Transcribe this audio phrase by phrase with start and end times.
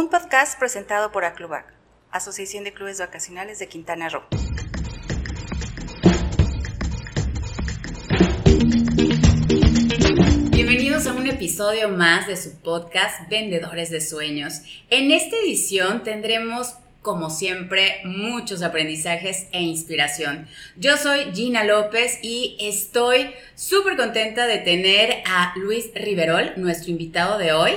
[0.00, 1.74] un podcast presentado por Aclubac,
[2.10, 4.22] Asociación de Clubes Vacacionales de Quintana Roo.
[10.52, 14.62] Bienvenidos a un episodio más de su podcast Vendedores de Sueños.
[14.88, 20.46] En esta edición tendremos como siempre, muchos aprendizajes e inspiración.
[20.76, 27.38] Yo soy Gina López y estoy súper contenta de tener a Luis Riverol, nuestro invitado
[27.38, 27.72] de hoy.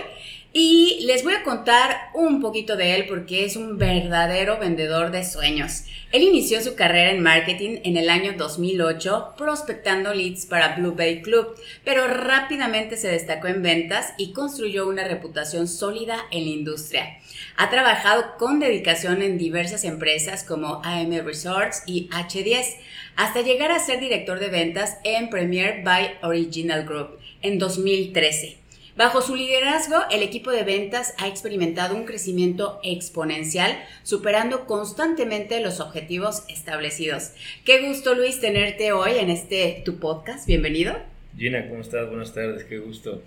[0.55, 5.25] Y les voy a contar un poquito de él porque es un verdadero vendedor de
[5.25, 5.85] sueños.
[6.11, 11.23] Él inició su carrera en marketing en el año 2008 prospectando leads para Blue Bay
[11.23, 17.17] Club, pero rápidamente se destacó en ventas y construyó una reputación sólida en la industria.
[17.57, 22.75] Ha trabajado con dedicación en diversas empresas como AM Resorts y H10,
[23.15, 28.62] hasta llegar a ser director de ventas en Premier by Original Group en 2013.
[28.95, 35.79] Bajo su liderazgo, el equipo de ventas ha experimentado un crecimiento exponencial, superando constantemente los
[35.79, 37.31] objetivos establecidos.
[37.65, 40.45] Qué gusto, Luis, tenerte hoy en este tu podcast.
[40.45, 40.95] Bienvenido.
[41.35, 42.07] Gina, ¿cómo estás?
[42.07, 43.23] Buenas tardes, qué gusto.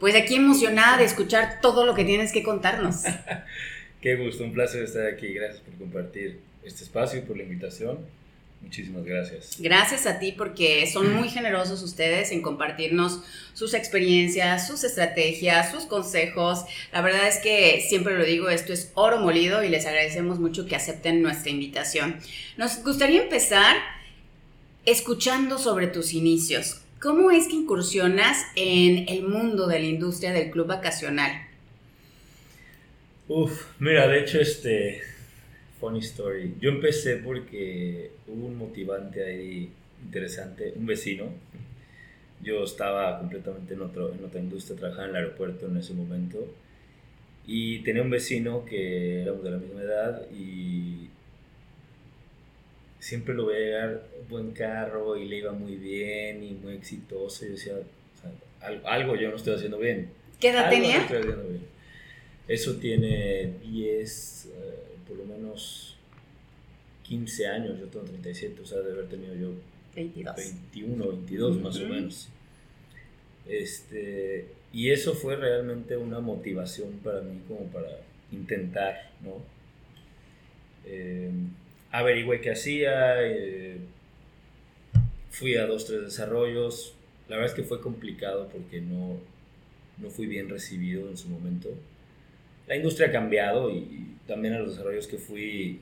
[0.00, 3.02] Pues aquí emocionada de escuchar todo lo que tienes que contarnos.
[4.00, 5.32] qué gusto, un placer estar aquí.
[5.32, 7.98] Gracias por compartir este espacio y por la invitación.
[8.64, 9.56] Muchísimas gracias.
[9.58, 13.20] Gracias a ti porque son muy generosos ustedes en compartirnos
[13.52, 16.64] sus experiencias, sus estrategias, sus consejos.
[16.90, 20.64] La verdad es que siempre lo digo, esto es oro molido y les agradecemos mucho
[20.64, 22.16] que acepten nuestra invitación.
[22.56, 23.76] Nos gustaría empezar
[24.86, 26.80] escuchando sobre tus inicios.
[27.00, 31.32] ¿Cómo es que incursionas en el mundo de la industria del club vacacional?
[33.28, 35.02] Uf, mira, de hecho, este,
[35.84, 36.54] funny story.
[36.60, 39.70] Yo empecé porque hubo un motivante ahí
[40.02, 41.26] interesante, un vecino.
[42.42, 46.38] Yo estaba completamente en, otro, en otra industria, trabajaba en el aeropuerto en ese momento.
[47.46, 51.10] Y tenía un vecino que éramos de la misma edad y
[52.98, 57.44] siempre lo veía llegar buen carro y le iba muy bien y muy exitoso.
[57.44, 57.74] Y decía,
[58.84, 60.08] algo yo no estoy haciendo bien.
[60.40, 61.06] ¿Qué edad tenía?
[62.48, 64.48] Eso tiene 10,
[65.14, 65.96] por lo menos
[67.04, 69.50] 15 años, yo tengo 37, o sea, de haber tenido yo
[69.94, 70.36] 22.
[70.36, 72.28] 21, 22 más o menos.
[73.46, 78.00] Este, y eso fue realmente una motivación para mí como para
[78.32, 79.42] intentar, ¿no?
[80.86, 81.30] Eh,
[81.90, 83.78] averigüé qué hacía, eh,
[85.30, 86.94] fui a dos, tres desarrollos.
[87.28, 89.18] La verdad es que fue complicado porque no,
[89.98, 91.70] no fui bien recibido en su momento.
[92.66, 95.80] La industria ha cambiado y, también a los desarrollos que fui,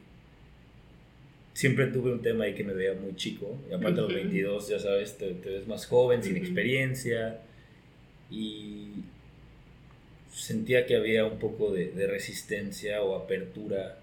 [1.55, 3.57] siempre tuve un tema ahí que me veía muy chico.
[3.71, 7.41] Y aparte de los 22, ya sabes, te, ves más joven, sin experiencia.
[8.31, 8.89] Y
[10.33, 13.99] sentía que había un poco de, resistencia o apertura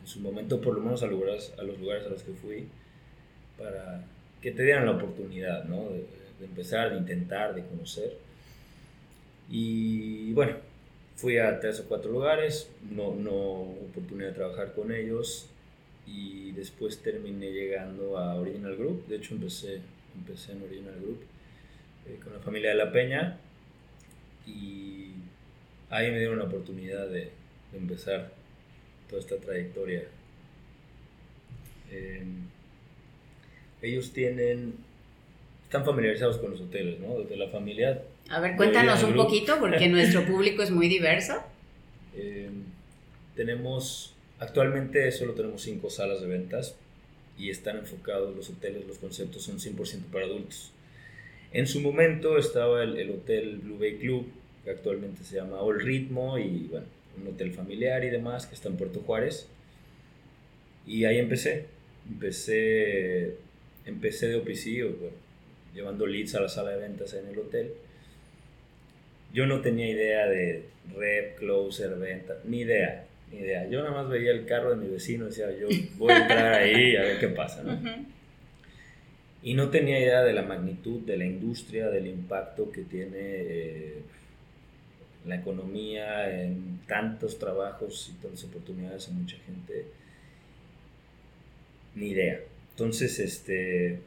[0.00, 2.66] en su momento, por lo menos a, lugares, a los lugares a los que fui,
[3.58, 4.04] para
[4.40, 5.90] que te dieran la oportunidad, ¿no?
[5.90, 6.06] De,
[6.38, 8.16] de empezar, de intentar, de conocer.
[9.50, 10.56] Y bueno,
[11.16, 15.48] Fui a tres o cuatro lugares, no, no oportunidad de trabajar con ellos
[16.06, 19.06] y después terminé llegando a Original Group.
[19.06, 19.80] De hecho, empecé,
[20.14, 21.22] empecé en Original Group
[22.06, 23.38] eh, con la familia de La Peña
[24.46, 25.12] y
[25.88, 27.30] ahí me dieron la oportunidad de,
[27.72, 28.30] empezar
[29.08, 30.04] toda esta trayectoria.
[31.90, 32.44] Em,
[33.82, 34.74] ellos tienen,
[35.64, 37.18] están familiarizados con los hoteles, ¿no?
[37.20, 41.34] Desde la familia a ver, cuéntanos un poquito, porque nuestro público es muy diverso.
[42.16, 42.50] Eh,
[43.34, 46.76] tenemos, actualmente solo tenemos cinco salas de ventas
[47.38, 50.72] y están enfocados los hoteles, los conceptos son 100% para adultos.
[51.52, 54.26] En su momento estaba el, hotel Blue Bay Club,
[54.64, 56.86] que actualmente se llama All Ritmo, y bueno,
[57.20, 59.46] un hotel familiar y demás, que está en Puerto Juárez.
[60.86, 61.66] Y ahí empecé.
[62.08, 63.36] Empecé,
[63.84, 64.94] empecé de OPC,
[65.74, 67.72] llevando leads a la sala de ventas en el hotel
[69.32, 70.64] yo no tenía idea de
[70.94, 73.68] rep, closer, venta, ni idea, ni idea.
[73.68, 76.54] Yo nada más veía el carro de mi vecino y decía, yo voy a entrar
[76.54, 77.78] ahí a ver qué pasa, ¿no?
[79.42, 84.02] Y no tenía idea de la magnitud de la industria, del impacto que tiene eh,
[85.24, 89.86] la economía, en tantos trabajos y tantas oportunidades a mucha gente.
[91.94, 92.40] Ni idea.
[92.72, 94.00] Entonces, este...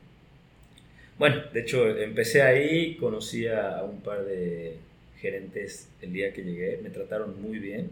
[1.18, 4.78] Bueno, de hecho, empecé ahí, conocí a un par de
[5.22, 7.90] gerentes el día que llegué, me trataron muy bien.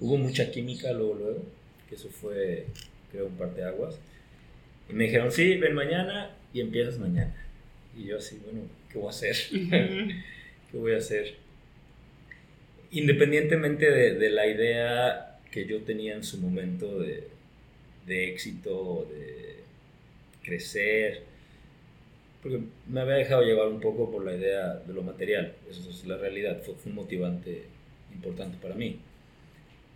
[0.00, 1.42] Hubo mucha química luego, luego,
[1.88, 2.66] que eso fue,
[3.10, 3.98] creo, un par de aguas.
[4.88, 7.34] Y me dijeron, sí, ven mañana y empiezas mañana.
[7.96, 9.36] Y yo así, bueno, ¿qué voy a hacer?
[9.50, 11.48] ¿Qué voy a hacer?
[12.90, 17.24] independientemente de, la idea que yo tenía en su momento de,
[18.06, 19.56] de éxito, de
[20.42, 21.22] crecer,
[22.42, 26.06] porque me había dejado llevar un poco por la idea de lo material, eso es
[26.06, 27.64] la realidad, fue, un motivante
[28.12, 28.98] importante para mí,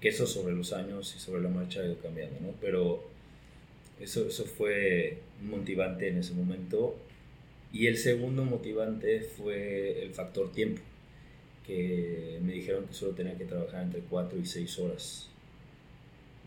[0.01, 2.55] que eso sobre los años y sobre la marcha ha ido cambiando, ¿no?
[2.61, 3.05] Pero
[4.01, 6.97] eso, eso fue un motivante en ese momento.
[7.73, 10.83] Y el segundo motivante fue el factor tiempo,
[11.67, 15.29] que me dijeron que solo tenía que trabajar entre 4 y 6 horas.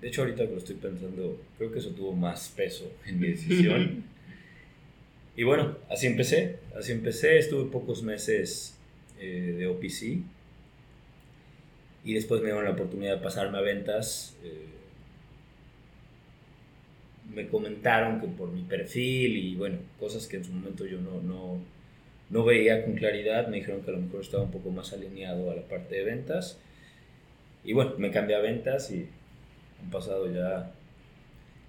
[0.01, 3.30] De hecho, ahorita que lo estoy pensando, creo que eso tuvo más peso en mi
[3.30, 4.03] decisión.
[5.37, 8.77] y bueno, así empecé, así empecé, estuve pocos meses
[9.19, 10.23] eh, de OPC
[12.05, 14.37] y después me dieron la oportunidad de pasarme a ventas.
[14.43, 14.67] Eh,
[17.33, 21.21] me comentaron que por mi perfil y bueno, cosas que en su momento yo no,
[21.21, 21.59] no,
[22.29, 25.51] no veía con claridad, me dijeron que a lo mejor estaba un poco más alineado
[25.51, 26.59] a la parte de ventas.
[27.65, 29.09] Y bueno, me cambié a ventas y
[29.81, 30.71] han pasado ya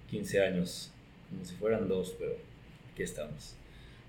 [0.09, 0.91] 15 años,
[1.29, 2.46] como si fueran dos, pero
[2.97, 3.53] aquí estamos.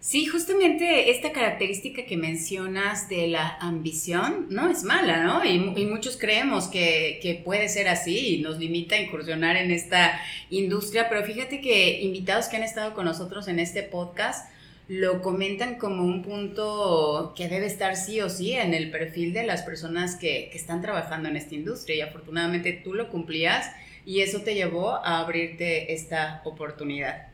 [0.01, 5.45] Sí, justamente esta característica que mencionas de la ambición no es mala, ¿no?
[5.45, 10.21] Y, muchos creemos que, que, puede ser así y nos limita a incursionar en esta
[10.51, 14.51] industria, pero fíjate que invitados que han estado con nosotros en este podcast
[14.87, 19.43] lo comentan como un punto que debe estar sí o sí en el perfil de
[19.43, 23.71] las personas que, que están trabajando en esta industria y afortunadamente tú lo cumplías
[24.07, 27.28] y eso te llevó a abrirte esta oportunidad.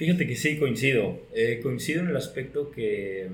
[0.00, 1.20] Fíjate que sí, coincido.
[1.34, 3.28] Eh, coincido en el aspecto que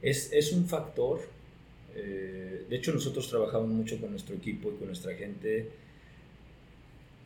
[0.00, 1.20] es, es un factor.
[1.94, 5.68] Eh, de hecho, nosotros trabajamos mucho con nuestro equipo y con nuestra gente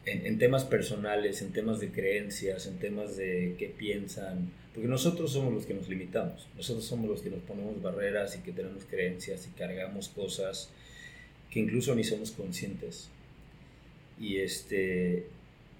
[0.06, 4.50] en, en, temas personales, en temas de creencias, en temas de qué piensan.
[4.74, 6.48] Porque nosotros somos los que nos limitamos.
[6.56, 10.68] Nosotros somos los que nos ponemos barreras y que tenemos creencias y cargamos cosas
[11.48, 13.08] que incluso ni somos conscientes.
[14.20, 15.28] Y este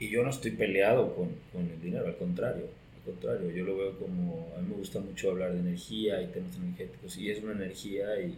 [0.03, 2.67] y yo no estoy peleado con, con, el dinero, al contrario,
[2.97, 6.27] al contrario, yo lo veo como, a mí me gusta mucho hablar de energía y
[6.27, 8.37] temas energéticos, y es una energía y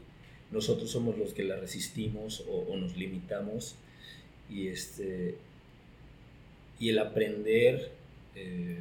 [0.50, 3.76] nosotros somos los que la resistimos o, nos limitamos,
[4.50, 5.36] y, este,
[6.78, 7.92] y el aprender,
[8.36, 8.80] eh,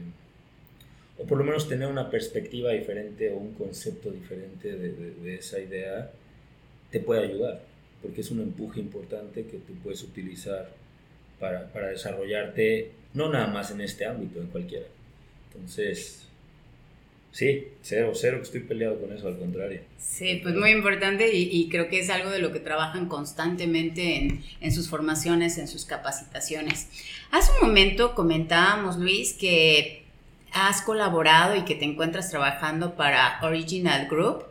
[1.17, 5.35] o por lo menos tener una perspectiva diferente o un concepto diferente de, de, de
[5.35, 6.11] esa idea,
[6.91, 7.63] te puede ayudar,
[8.01, 10.82] porque es un empuje importante que tú puedes utilizar
[11.43, 14.85] para, para desarrollarte, no nada más en este ámbito, en cualquiera.
[15.51, 16.21] Entonces,
[17.33, 19.81] Sí, cero, cero que estoy peleado con eso, al contrario.
[19.97, 24.17] Sí, pues muy importante y, y creo que es algo de lo que trabajan constantemente
[24.17, 26.89] en, en, sus formaciones, en sus capacitaciones.
[27.31, 30.03] Hace un momento comentábamos, Luis, que
[30.51, 34.43] has colaborado y que te encuentras trabajando para Original Group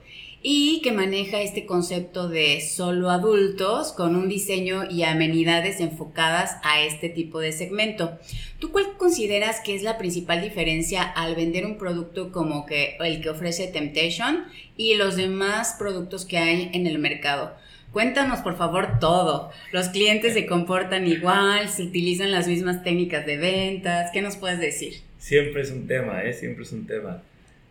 [0.43, 6.83] y que maneja este concepto de solo adultos con un diseño y amenidades enfocadas a
[6.83, 8.19] este tipo de segmento.
[8.59, 13.23] ¿Tú cuál consideras que es la principal diferencia al vender un producto como que el
[13.23, 14.45] que ofrece Temptation
[14.77, 17.55] y los demás productos que hay en el mercado?
[17.93, 19.51] Cuéntanos por favor todo.
[19.71, 21.69] ¿Los clientes se comportan igual?
[21.69, 24.11] ¿Se utilizan las mismas técnicas de ventas?
[24.13, 24.95] ¿Qué nos puedes decir?
[25.19, 26.33] Siempre es un tema, ¿eh?
[26.33, 27.23] Siempre es un tema.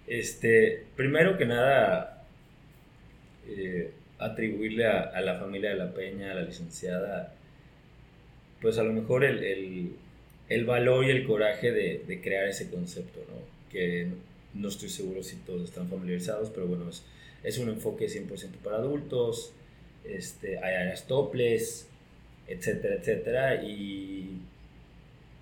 [0.08, 2.21] Este, primero que nada,
[3.58, 7.34] eh, atribuirle a, la familia de la Peña, a la licenciada,
[8.62, 9.96] pues a lo mejor el,
[10.48, 13.42] el, valor y el coraje de, crear ese concepto, ¿no?
[13.72, 14.08] Que
[14.54, 17.04] no estoy seguro si todos están familiarizados, pero bueno, es,
[17.44, 19.54] es un enfoque 100% para adultos,
[20.06, 21.88] este, hay áreas toples,
[22.48, 24.40] etcétera, etcétera, y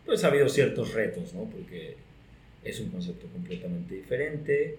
[0.05, 1.43] pues ha habido ciertos retos, ¿no?
[1.49, 1.95] Porque
[2.63, 4.77] es un concepto completamente diferente,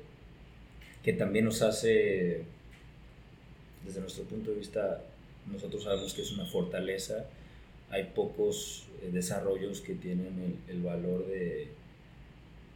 [1.02, 2.42] que también nos hace
[3.84, 5.02] desde nuestro punto de vista,
[5.50, 7.26] nosotros sabemos que es una fortaleza.
[7.90, 11.68] Hay pocos eh, desarrollos que tienen el, el, valor de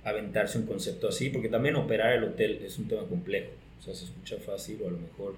[0.02, 3.50] aventarse un concepto así, porque también operar el hotel es un tema complejo.
[3.78, 5.36] O sea, se escucha fácil o a lo mejor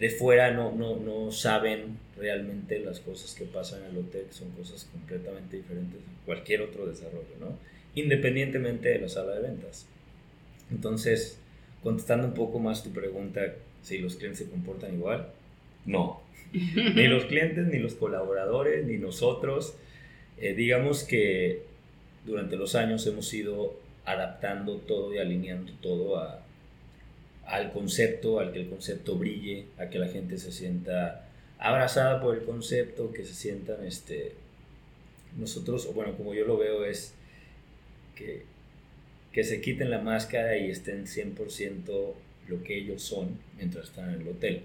[0.00, 4.32] de fuera no, no, no saben realmente las cosas que pasan en el hotel, que
[4.32, 7.58] son cosas completamente diferentes de cualquier otro desarrollo, ¿no?
[7.94, 9.86] Independientemente de la sala de ventas.
[10.70, 11.38] Entonces,
[11.82, 13.42] contestando un poco más tu pregunta,
[13.82, 15.32] si los clientes se comportan igual,
[15.86, 16.20] no.
[16.52, 19.74] ni los clientes, ni los colaboradores, ni nosotros.
[20.38, 21.62] Eh, digamos que
[22.26, 26.42] durante los años hemos ido adaptando todo y alineando todo a,
[27.46, 31.26] al concepto, al que el concepto brille, a que la gente se sienta
[31.58, 34.32] abrazada por el concepto, que se sientan, este,
[35.36, 37.14] nosotros, bueno, como yo lo veo es
[38.16, 38.42] que,
[39.32, 42.14] que se quiten la máscara y estén 100%
[42.48, 44.62] lo que ellos son mientras están en el hotel.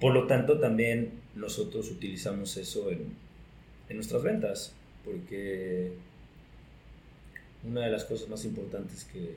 [0.00, 3.22] Por lo tanto, también nosotros utilizamos eso en,
[3.94, 5.92] nuestras ventas, porque
[7.62, 9.36] una de las cosas más importantes que,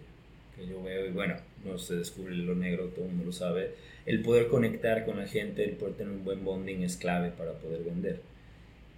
[0.55, 3.75] que yo veo, y bueno, no se descubre lo negro, todo el mundo lo sabe,
[4.05, 7.51] el poder conectar con la gente, el poder tener un buen bonding es clave para
[7.53, 8.21] poder vender.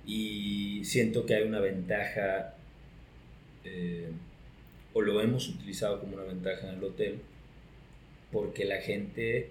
[0.05, 2.53] Y siento que hay una ventaja,
[3.63, 4.09] eh,
[4.93, 7.19] o lo hemos utilizado como una ventaja en el hotel,
[8.31, 9.49] porque la gente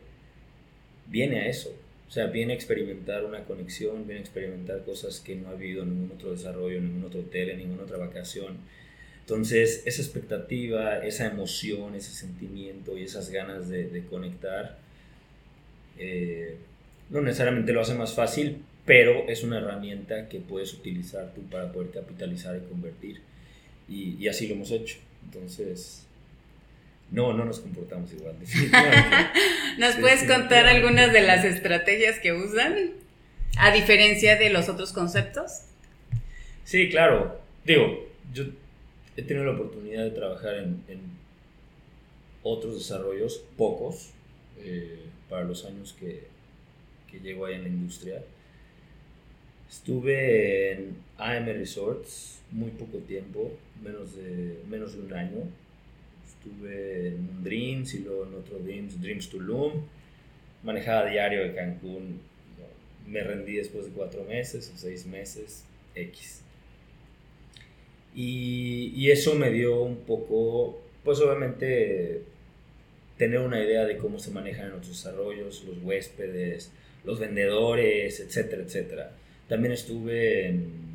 [1.08, 1.74] viene a eso.
[2.08, 5.82] O sea, viene a experimentar una conexión, viene a experimentar cosas que no ha habido
[5.82, 8.58] en ningún otro desarrollo, en ningún otro hotel, en ninguna otra vacación.
[9.20, 14.78] Entonces, esa expectativa, esa emoción, ese sentimiento y esas ganas de, conectar,
[15.98, 16.56] eh,
[17.10, 21.72] no necesariamente lo hace más fácil, pero es una herramienta que puedes utilizar tú para
[21.72, 23.20] poder capitalizar y convertir.
[23.88, 24.98] Y, y así lo hemos hecho.
[25.24, 26.05] Entonces,
[27.10, 28.34] no, no nos comportamos igual.
[29.78, 32.92] ¿Nos puedes contar algunas de las estrategias que usan?
[33.58, 35.62] A diferencia de los otros conceptos.
[36.64, 37.40] Sí, claro.
[37.64, 38.44] Digo, yo
[39.16, 41.16] he tenido la oportunidad de trabajar en,
[42.42, 44.10] otros desarrollos, pocos,
[44.60, 46.22] eh, para los años que,
[47.10, 48.22] que llevo ahí en la industria.
[49.68, 55.38] Estuve en AM Resorts muy poco tiempo, menos de, menos de un año.
[56.46, 59.72] Estuve en Dreams y luego en otro Dreams, Dreams Tulum.
[60.62, 62.20] Manejaba diario de Cancún.
[63.06, 66.42] Me rendí después de cuatro meses o seis meses, X.
[68.14, 72.22] Y, y eso me dio un poco, pues obviamente,
[73.18, 76.70] tener una idea de cómo se manejan los desarrollos, los huéspedes,
[77.04, 79.12] los vendedores, etcétera, etcétera.
[79.48, 80.85] También estuve en...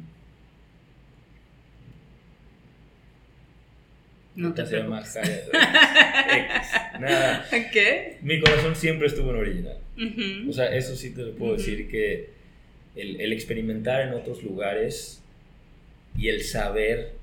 [4.35, 5.15] No te sé más
[6.99, 7.45] Nada.
[7.71, 8.17] ¿Qué?
[8.21, 9.77] Mi corazón siempre estuvo en original.
[10.49, 12.29] O sea, eso sí te lo puedo decir que
[12.95, 15.21] el, el experimentar en otros lugares
[16.17, 17.13] y el saber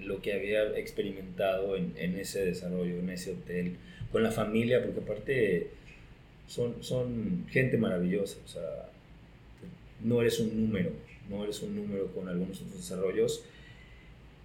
[0.00, 3.76] lo que había experimentado en, en, ese desarrollo, en ese hotel,
[4.10, 5.70] con la familia, porque aparte
[6.46, 8.90] son, son gente maravillosa, o sea,
[10.02, 10.90] no eres un número,
[11.30, 13.44] no eres un número con algunos otros desarrollos.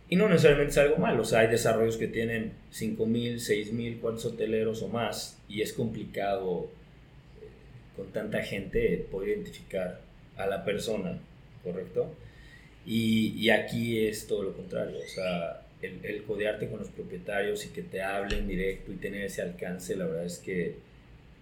[0.10, 4.26] Y no necesariamente es algo malo, o sea, hay desarrollos que tienen 5.000, 6.000 cuartos
[4.26, 6.70] hoteleros o más, y es complicado
[7.42, 7.48] eh,
[7.96, 10.00] con tanta gente poder identificar
[10.38, 11.20] a la persona,
[11.64, 12.16] ¿correcto?
[12.86, 17.70] Y, aquí es todo lo contrario, o sea, el, el, codearte con los propietarios y
[17.70, 20.76] que te hablen directo y tener ese alcance, la verdad es que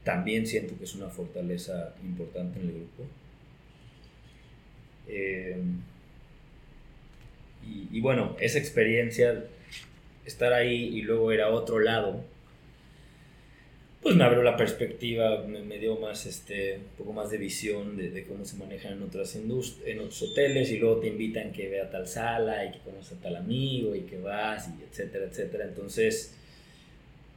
[0.04, 3.04] también siento que es una fortaleza importante en el grupo.
[5.08, 5.58] Eh,
[7.92, 9.46] y, bueno, esa experiencia,
[10.26, 12.24] estar ahí y luego ir a otro lado,
[14.02, 18.24] pues me abrió la perspectiva, me, dio más, este, un poco más de visión de,
[18.26, 19.50] cómo se manejan en otras en
[20.00, 23.36] otros hoteles y luego te invitan que vea tal sala y que conoce a tal
[23.36, 25.66] amigo y que vas y etcétera, etcétera.
[25.66, 26.36] Entonces,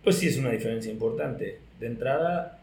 [0.04, 1.58] pues sí es una diferencia importante.
[1.80, 2.62] De entrada,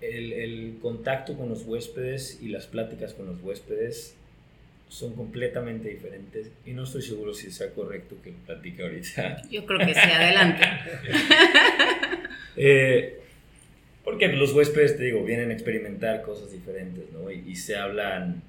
[0.00, 4.14] el contacto con los huéspedes y las pláticas con los huéspedes
[4.92, 9.40] son completamente diferentes y no estoy seguro si sea correcto que lo platique ahorita.
[9.50, 10.64] Yo creo que sí, adelante.
[12.56, 13.18] eh,
[14.04, 17.30] porque los huéspedes, te digo, vienen a experimentar cosas diferentes, ¿no?
[17.30, 18.42] Y, se hablan,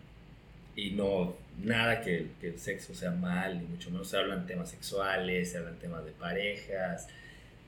[0.75, 4.69] y no, nada que, que, el sexo sea mal, ni mucho menos se hablan temas
[4.69, 7.07] sexuales, se hablan temas de parejas.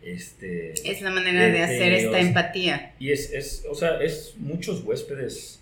[0.02, 2.94] Este, es la manera de, hacer esta empatía.
[3.00, 5.62] Y es, es, o sea, es muchos huéspedes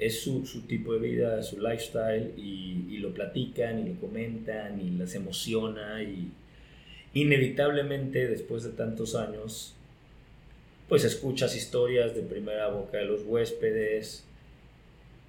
[0.00, 4.80] es su, su, tipo de vida, su lifestyle y, y, lo platican y lo comentan
[4.80, 6.30] y les emociona y
[7.12, 9.74] inevitablemente después de tantos años
[10.90, 14.24] pues escuchas historias de primera boca de los huéspedes,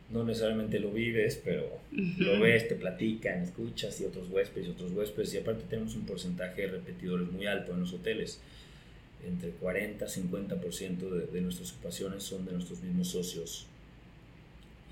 [0.10, 4.92] no necesariamente lo vives, pero lo ves, te platican, escuchas y otros huéspedes y otros
[4.92, 5.36] huéspedes.
[5.36, 8.40] Y aparte tenemos un porcentaje de repetidores muy alto en los hoteles.
[9.24, 13.68] Entre 40 y 50% de, de nuestras ocupaciones son de nuestros mismos socios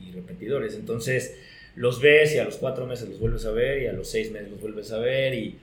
[0.01, 0.75] y repetidores.
[0.75, 1.37] Entonces
[1.75, 4.31] los ves y a los cuatro meses los vuelves a ver y a los seis
[4.31, 5.57] meses los vuelves a ver y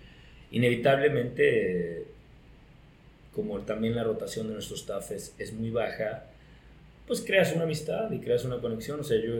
[0.51, 2.05] inevitablemente,
[3.35, 6.25] como también la rotación de nuestros staff es, es muy baja,
[7.07, 9.01] pues creas una amistad y creas una conexión.
[9.01, 9.35] O sea, yo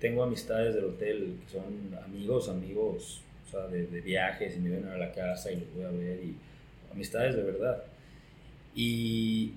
[0.00, 4.70] tengo amistades del hotel que son amigos, amigos, o sea, de, de, viajes y me
[4.70, 6.36] vienen a la casa y los voy a ver y
[6.92, 7.84] amistades de verdad.
[8.74, 9.52] Y,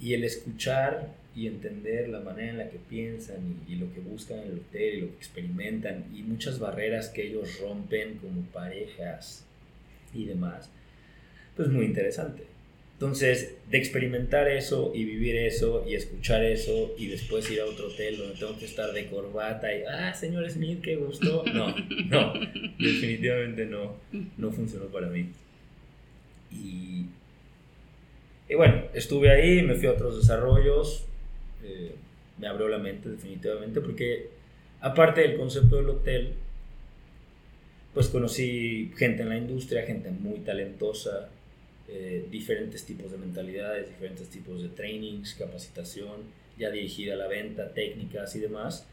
[0.00, 4.40] y el escuchar y entender la manera en la que piensan y, lo que buscan
[4.40, 9.44] en el hotel y lo que experimentan y muchas barreras que ellos rompen como parejas
[10.12, 10.70] y demás,
[11.56, 12.44] pues muy interesante.
[12.94, 17.86] Entonces, de experimentar eso y vivir eso y escuchar eso y después ir a otro
[17.86, 21.42] hotel donde tengo que estar de corbata y, ah, señor Smith, qué gusto.
[21.54, 21.74] No,
[22.10, 22.34] no,
[22.78, 23.96] definitivamente no,
[24.36, 25.30] no funcionó para mí.
[26.52, 27.06] Y,
[28.50, 31.06] y bueno, estuve ahí, me fui a otros desarrollos,
[31.64, 31.94] eh,
[32.38, 34.30] me abrió la mente definitivamente porque
[34.80, 36.34] aparte del concepto del hotel,
[37.92, 41.28] pues conocí gente en la industria, gente muy talentosa,
[41.88, 46.22] eh, diferentes tipos de mentalidades, diferentes tipos de trainings, capacitación,
[46.58, 48.86] ya dirigida a la venta, técnicas y demás.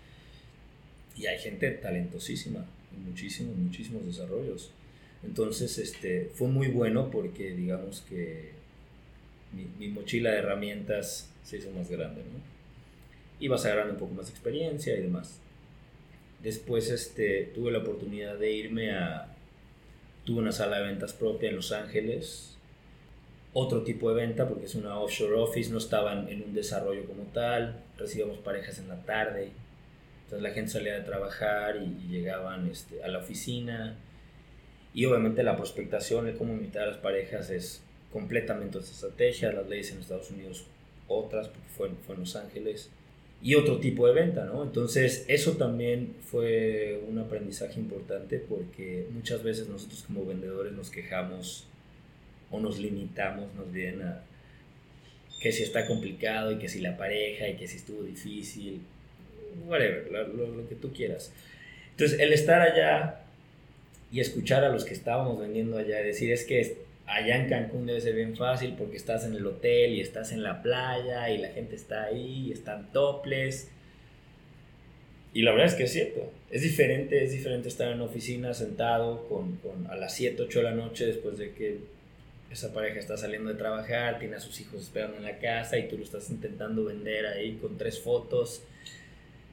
[1.16, 2.66] Y hay gente talentosísima,
[3.06, 4.72] muchísimos, muchísimos desarrollos.
[5.24, 8.52] Entonces, este, fue muy bueno porque digamos que
[9.54, 12.57] mi, mi mochila de herramientas se hizo más grande, ¿no?
[13.40, 15.40] Ibas agarrando un poco más de experiencia y demás.
[16.42, 19.34] Después este, tuve la oportunidad de irme a...
[20.26, 22.58] Tuve una sala de ventas propia en Los Ángeles,
[23.54, 27.24] otro tipo de venta porque es una offshore office, no estaban en un desarrollo como
[27.32, 29.52] tal, recibíamos parejas en la tarde,
[30.24, 33.96] entonces la gente salía de trabajar y, llegaban este, a la oficina.
[34.94, 39.68] Y obviamente la prospectación, el cómo invitar a las parejas es completamente otra estrategia, las
[39.68, 40.66] leyes en Estados Unidos
[41.08, 42.92] otras porque fue, fue en Los Ángeles
[43.42, 44.64] y otro tipo de venta, ¿no?
[44.64, 51.66] Entonces eso también fue un aprendizaje importante porque muchas veces nosotros como vendedores nos quejamos
[52.50, 54.24] o nos limitamos nos bien a
[55.40, 58.82] que si está complicado y que si la pareja y que si estuvo difícil,
[59.68, 61.32] whatever, lo, lo, que tú quieras.
[61.92, 63.22] Entonces, el estar allá
[64.12, 68.02] y escuchar a los que estábamos vendiendo allá, decir es que allá en Cancún debe
[68.02, 71.50] ser bien fácil porque estás en el hotel y estás en la playa y la
[71.50, 73.70] gente está ahí y están toples.
[75.34, 76.32] Y la verdad es que es cierto.
[76.52, 80.60] Es diferente, es diferente estar en una oficina sentado con, con a las 7, 8
[80.60, 81.78] de la noche después de que
[82.52, 85.88] esa pareja está saliendo de trabajar, tiene a sus hijos esperando en la casa y
[85.88, 88.64] tú lo estás intentando vender ahí con tres fotos.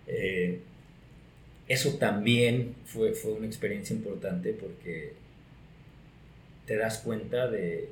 [0.07, 0.61] Eh,
[1.69, 5.13] eso también fue, fue una experiencia importante porque
[6.67, 7.89] te das cuenta de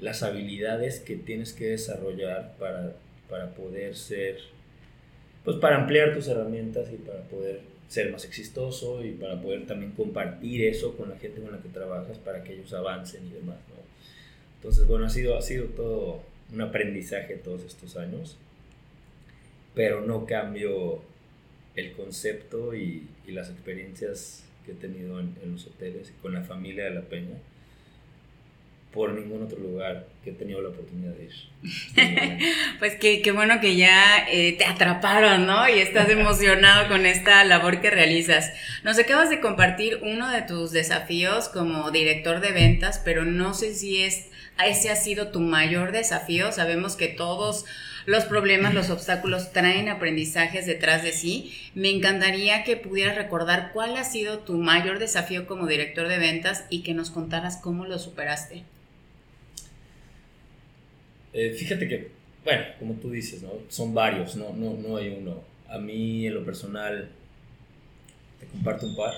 [0.00, 2.94] las habilidades que tienes que desarrollar para,
[3.28, 4.38] para poder ser,
[5.44, 9.92] pues para ampliar tus herramientas y para poder ser más exitoso y para poder también
[9.92, 13.58] compartir eso con la gente con la que trabajas para que ellos avancen y demás,
[13.68, 13.76] ¿no?
[14.56, 18.36] Entonces, bueno, ha sido, ha sido todo un aprendizaje todos estos años,
[19.74, 21.02] pero no cambio
[21.76, 26.42] el concepto y, y las experiencias que he tenido en, en, los hoteles con la
[26.42, 27.36] familia de La Peña
[28.96, 32.38] por ningún otro lugar que he tenido la oportunidad de ir.
[32.78, 35.68] pues qué, qué, bueno que ya eh, te atraparon, ¿no?
[35.68, 38.50] Y estás emocionado con esta labor que realizas.
[38.84, 43.74] Nos acabas de compartir uno de tus desafíos como director de ventas, pero no sé
[43.74, 44.30] si es
[44.64, 46.50] ese ha sido tu mayor desafío.
[46.50, 47.66] Sabemos que todos
[48.06, 51.52] los problemas, los obstáculos traen aprendizajes detrás de sí.
[51.74, 56.64] Me encantaría que pudieras recordar cuál ha sido tu mayor desafío como director de ventas
[56.70, 58.64] y que nos contaras cómo lo superaste.
[61.36, 62.08] Eh, fíjate que,
[62.44, 63.50] bueno, como tú dices, ¿no?
[63.68, 65.44] son varios, no, no, no hay uno.
[65.68, 67.10] A mí en lo personal,
[68.40, 69.12] te comparto un par.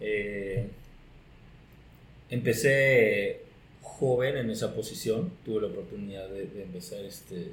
[0.00, 0.68] Eh,
[2.28, 3.40] empecé
[3.80, 7.52] joven en esa posición, tuve la oportunidad de, empezar este...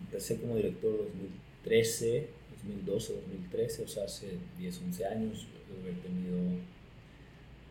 [0.00, 2.26] Empecé como director 2013,
[2.64, 6.38] 2012, 2013, o sea, hace 10, 11 años, debo haber tenido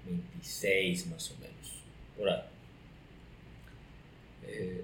[0.06, 1.82] 26 más o menos,
[2.16, 2.57] por ahí.
[4.48, 4.84] Eh,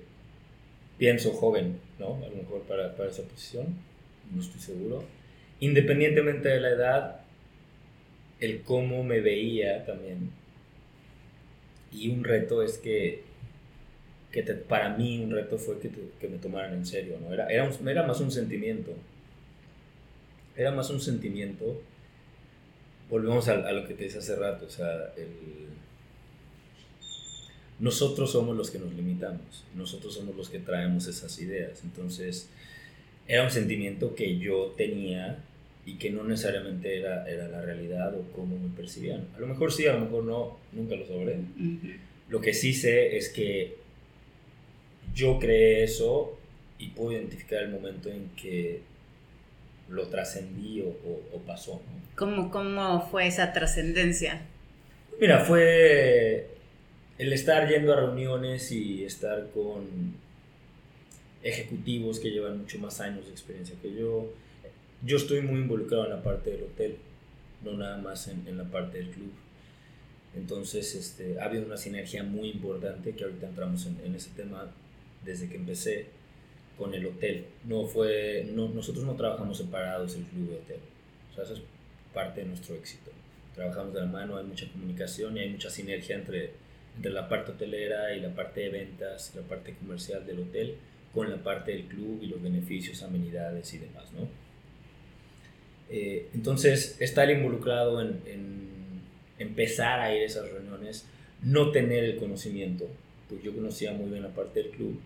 [0.97, 2.15] pienso joven, ¿no?
[2.23, 3.75] A lo mejor para, para esa posición,
[4.33, 5.03] no estoy seguro.
[5.59, 7.21] Independientemente de la edad,
[8.39, 10.31] el cómo me veía también
[11.93, 13.21] y un reto es que,
[14.31, 17.33] que para mí un reto fue que, que, me tomaran en serio, ¿no?
[17.33, 18.93] Era, era, más un sentimiento.
[20.55, 21.81] Era más un sentimiento.
[23.09, 25.67] Volvemos a, a lo que te decía hace rato, o sea, el,
[27.83, 31.83] nosotros somos los que nos limitamos, nosotros somos los que traemos esas ideas.
[31.83, 32.49] Entonces,
[33.27, 35.43] era un sentimiento que yo tenía
[35.85, 39.27] y que no necesariamente era, era la realidad o cómo me percibían.
[39.35, 41.39] A lo mejor sí, a lo mejor no, nunca lo sabré.
[42.29, 43.75] Lo que sí sé es que
[45.13, 46.37] yo creé eso
[46.79, 48.79] y puedo identificar el momento en que
[49.89, 50.87] lo trascendí o,
[51.35, 51.81] o, pasó.
[52.15, 54.43] ¿Cómo, ¿Cómo fue esa trascendencia?
[55.19, 56.53] Mira, fue
[57.17, 60.15] el estar yendo a reuniones y estar con
[61.43, 64.31] ejecutivos que llevan mucho más años de experiencia que yo,
[65.05, 66.97] yo estoy muy involucrado en la parte del hotel,
[67.63, 69.31] no nada más en, en la parte del club.
[70.35, 74.71] Entonces este, ha habido una sinergia muy importante que ahorita entramos en, en ese tema
[75.23, 76.07] desde que empecé
[76.77, 77.45] con el hotel.
[77.65, 80.79] No fue, no, nosotros no trabajamos separados el club de hotel.
[81.31, 81.61] O sea, eso es
[82.13, 83.11] parte de nuestro éxito.
[83.53, 86.51] Trabajamos de la mano, hay mucha comunicación y hay mucha sinergia entre,
[86.95, 90.75] entre la parte hotelera y la parte de ventas, la parte comercial del hotel,
[91.13, 94.27] con la parte del club y los beneficios, amenidades y demás, ¿no?
[95.89, 98.67] Eh, entonces, estar involucrado en, en,
[99.37, 101.05] empezar a ir a esas reuniones,
[101.43, 102.87] no tener el conocimiento,
[103.29, 104.99] pues yo conocía muy bien la parte del club,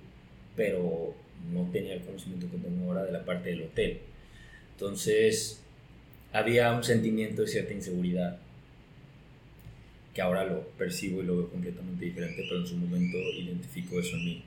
[0.56, 1.14] pero
[1.52, 4.00] no tenía el conocimiento que tengo ahora de la parte del hotel.
[4.74, 5.62] Entonces,
[6.32, 8.40] había un sentimiento de cierta inseguridad,
[10.18, 14.16] que ahora lo percibo y lo veo completamente diferente, pero en su momento identifico eso
[14.16, 14.44] en mí.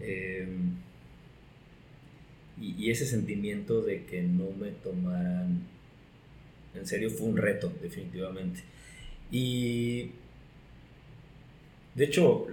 [0.00, 0.76] Em,
[2.60, 5.66] y, ese sentimiento de que no me tomaran
[6.76, 8.60] en serio fue un reto, definitivamente.
[9.32, 10.12] Y
[11.96, 12.46] de hecho,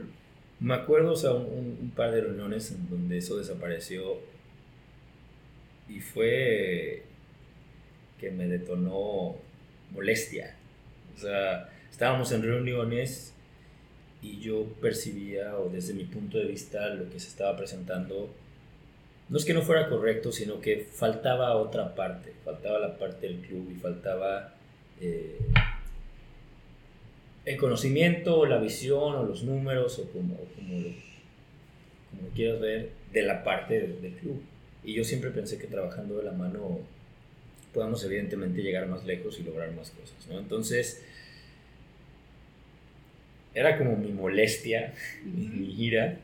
[0.59, 4.17] me acuerdo, un, un, par de reuniones en donde eso desapareció
[5.87, 7.03] y fue
[8.19, 9.35] que me detonó
[9.91, 10.55] molestia.
[11.15, 13.33] O sea, estábamos en reuniones
[14.21, 18.29] y yo percibía, o desde mi punto de vista, lo que se estaba presentando,
[19.29, 23.37] no es que no fuera correcto, sino que faltaba otra parte, faltaba la parte del
[23.37, 24.53] club y faltaba
[24.99, 25.39] eh,
[27.45, 30.89] el conocimiento, o la visión, o los números, o como, como, lo,
[32.09, 34.41] como quieras ver, de la parte del, del club.
[34.83, 36.79] Y yo siempre pensé que trabajando de la mano
[37.75, 40.39] podamos evidentemente llegar más lejos y lograr más cosas, ¿no?
[40.39, 41.03] Entonces,
[43.53, 46.17] era como mi molestia, mi ira,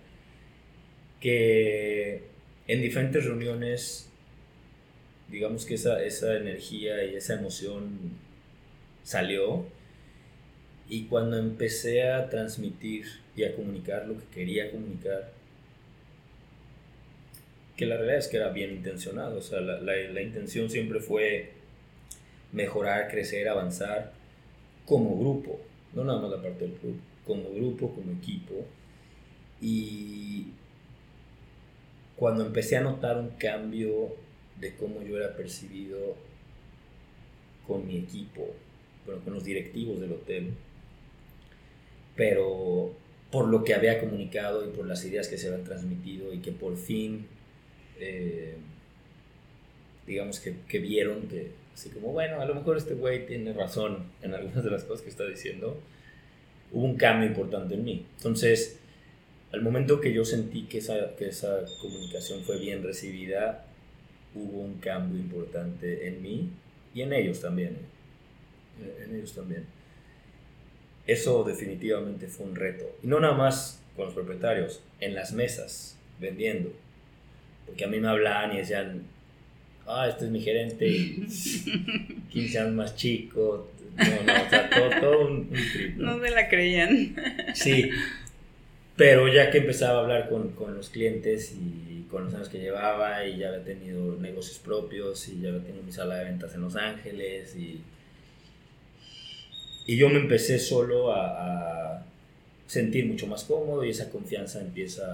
[1.19, 2.23] que
[2.67, 4.09] en diferentes reuniones,
[5.29, 8.13] digamos que esa, esa energía y esa emoción
[9.03, 9.65] salió,
[10.89, 15.31] y cuando empecé a transmitir y a comunicar lo que quería comunicar,
[17.81, 21.49] que la realidad es que era bien intencionado, o sea, la, la, intención siempre fue
[22.51, 24.11] mejorar, crecer, avanzar
[24.85, 25.59] como grupo,
[25.95, 28.53] no nada más la parte del club, como grupo, como equipo.
[29.59, 30.49] Y
[32.17, 34.15] cuando empecé a notar un cambio
[34.59, 36.15] de cómo yo era percibido
[37.65, 38.47] con mi equipo,
[39.07, 40.51] bueno, con los directivos del hotel,
[42.15, 42.91] pero
[43.31, 46.51] por lo que había comunicado y por las ideas que se habían transmitido y que
[46.51, 47.25] por fin
[47.99, 48.55] eh,
[50.07, 54.05] digamos que, que, vieron que, así como, bueno, a lo mejor este güey tiene razón
[54.21, 55.79] en algunas de las cosas que está diciendo,
[56.71, 58.05] hubo un cambio importante en mí.
[58.17, 58.79] Entonces,
[59.51, 63.65] al momento que yo sentí que esa, que esa comunicación fue bien recibida,
[64.33, 66.49] hubo un cambio importante en mí
[66.93, 67.77] y en ellos también.
[68.81, 69.05] ¿eh?
[69.05, 69.65] En ellos también.
[71.07, 72.85] Eso definitivamente fue un reto.
[73.03, 76.71] Y no nada más con los propietarios, en las mesas, vendiendo
[77.71, 79.01] porque a mí me hablaban y decían,
[79.87, 81.25] ah, este es mi gerente, y
[82.29, 86.17] 15 años más chico, no, no, o sea, todo, todo un, un trip, ¿no?
[86.17, 87.15] no se la creían.
[87.53, 87.89] Sí,
[88.97, 92.59] pero ya que empezaba a hablar con, con, los clientes y con los años que
[92.59, 96.53] llevaba y ya había tenido negocios propios y ya había tenido mi sala de ventas
[96.53, 97.79] en Los Ángeles y,
[99.87, 102.05] y yo me empecé solo a, a
[102.67, 105.05] sentir mucho más cómodo y esa confianza empieza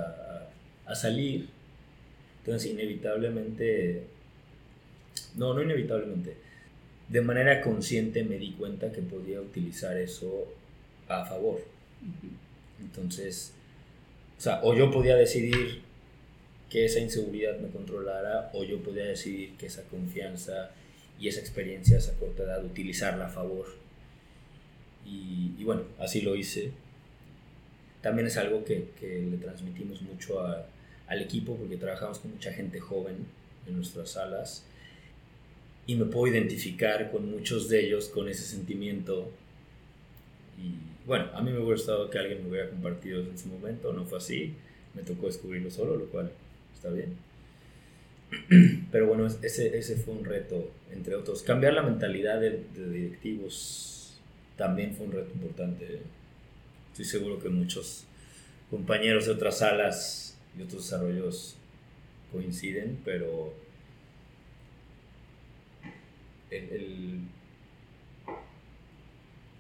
[0.86, 1.57] a, a salir
[2.48, 4.04] entonces, inevitablemente,
[5.36, 6.38] no, no inevitablemente,
[7.10, 10.48] de manera consciente me di cuenta que podía utilizar eso
[11.10, 11.60] a favor.
[12.80, 13.52] Entonces,
[14.38, 15.82] o sea, o yo podía decidir
[16.70, 20.72] que esa inseguridad me controlara, o yo podía decidir que esa confianza
[21.20, 23.66] y esa experiencia a esa corta edad, utilizarla a favor.
[25.06, 26.72] Y, y bueno, así lo hice.
[28.02, 30.66] También es algo que, que le transmitimos mucho a,
[31.08, 33.16] al equipo porque trabajamos con mucha gente joven
[33.68, 34.64] en nuestras salas
[35.86, 39.32] y me puedo identificar con muchos de ellos con ese sentimiento.
[40.58, 43.94] Y bueno, a mí me hubiera gustado que alguien me hubiera compartido en su momento,
[43.94, 44.54] no fue así,
[44.94, 46.32] me tocó descubrirlo solo, lo cual
[46.76, 47.16] está bien.
[48.92, 51.42] Pero bueno, ese, ese fue un reto, entre otros.
[51.42, 54.20] Cambiar la mentalidad de, de directivos
[54.58, 56.02] también fue un reto importante.
[56.92, 58.04] Estoy seguro que muchos
[58.70, 60.27] compañeros de otras salas
[60.58, 61.56] y otros desarrollos
[62.32, 63.54] coinciden, pero
[66.50, 67.22] el,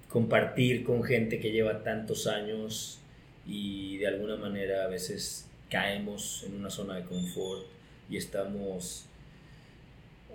[0.09, 2.99] compartir con gente que lleva tantos años
[3.45, 7.65] y de alguna manera a veces caemos en una zona de confort
[8.09, 9.05] y estamos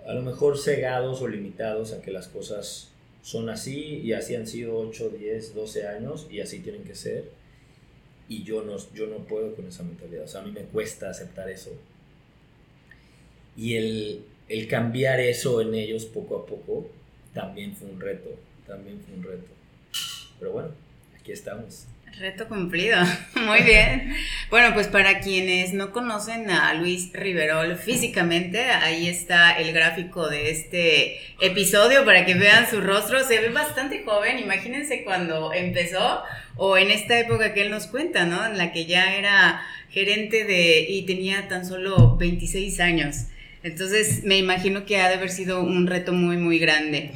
[0.05, 2.89] a lo mejor cegados o limitados a que las cosas
[3.23, 7.29] son así y así han sido 8, 10, 12 años y así tienen que ser.
[8.33, 10.23] Y yo no, yo no puedo con esa mentalidad.
[10.23, 11.69] O sea, a mí me cuesta aceptar eso.
[13.55, 16.89] Y el, el cambiar eso en ellos poco a poco
[17.31, 18.31] también fue un reto.
[18.65, 19.51] También fue un reto.
[20.39, 20.69] Pero bueno,
[21.19, 21.85] aquí estamos.
[22.19, 22.97] Reto cumplido,
[23.35, 24.15] muy bien.
[24.51, 30.51] Bueno, pues para quienes no conocen a Luis Riverol físicamente, ahí está el gráfico de
[30.51, 33.23] este episodio para que vean su rostro.
[33.23, 36.21] Se ve bastante joven, imagínense cuando empezó
[36.55, 38.45] o en esta época que él nos cuenta, ¿no?
[38.45, 43.25] En la que ya era gerente de y tenía tan solo 26 años.
[43.63, 47.11] Entonces me imagino que ha de haber sido un reto muy, muy grande.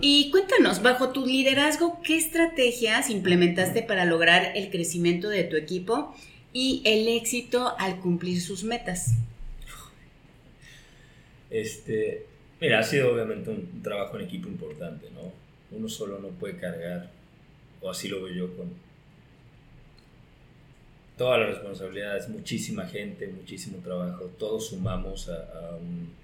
[0.00, 6.14] Y cuéntanos, bajo tu liderazgo, ¿qué estrategias implementaste para lograr el crecimiento de tu equipo
[6.52, 9.12] y el éxito al cumplir sus metas?
[11.50, 12.26] Este,
[12.60, 15.32] mira, ha sido obviamente un trabajo en equipo importante, ¿no?
[15.70, 17.10] Uno solo no puede cargar,
[17.80, 18.70] o así lo veo yo con,
[21.16, 26.14] toda la responsabilidad, es muchísima gente, muchísimo trabajo, todos sumamos a, un...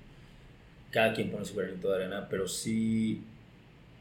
[0.90, 3.22] Cada quien pone su granito de arena, pero sí,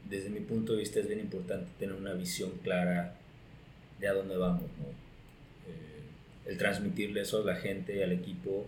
[0.08, 3.14] desde mi punto de vista es bien importante tener una visión clara
[3.98, 4.88] de a dónde vamos, ¿no?
[5.70, 8.66] Eh, el transmitirle eso a la gente al equipo,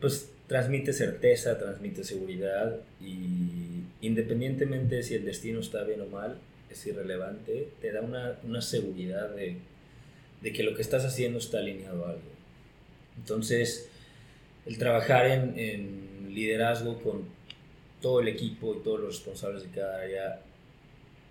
[0.00, 6.38] pues transmite certeza, transmite seguridad y independientemente si el destino está bien o mal,
[6.70, 9.56] es irrelevante, te da una, una seguridad de
[10.42, 12.30] de que lo que estás haciendo está alineado a algo.
[13.16, 13.88] Entonces,
[14.66, 17.24] el trabajar en, liderazgo con
[18.00, 20.40] todo el equipo y todos los responsables de cada área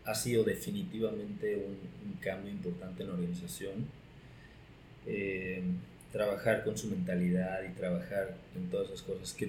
[0.06, 3.88] ha sido definitivamente un, cambio importante en la organización.
[5.08, 5.64] Eh,
[6.12, 9.46] trabajar con su mentalidad y trabajar en todas esas cosas que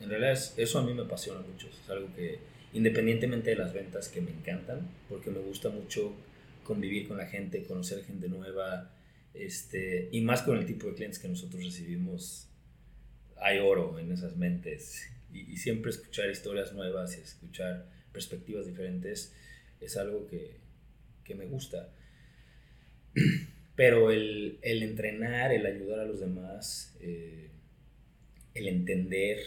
[0.00, 1.68] en realidad eso a mí me apasiona mucho.
[1.68, 2.38] Es algo que
[2.74, 6.12] independientemente de las ventas que me encantan, porque me gusta mucho
[6.62, 8.90] convivir con la gente, conocer gente nueva,
[9.34, 12.48] este, y más con el tipo de clientes que nosotros recibimos,
[13.36, 15.08] hay oro en esas mentes.
[15.32, 19.34] Y, siempre escuchar historias nuevas y escuchar perspectivas diferentes
[19.80, 20.56] es algo que,
[21.24, 21.92] que me gusta.
[23.76, 27.50] Pero el, el, entrenar, el ayudar a los demás, eh,
[28.54, 29.38] el entender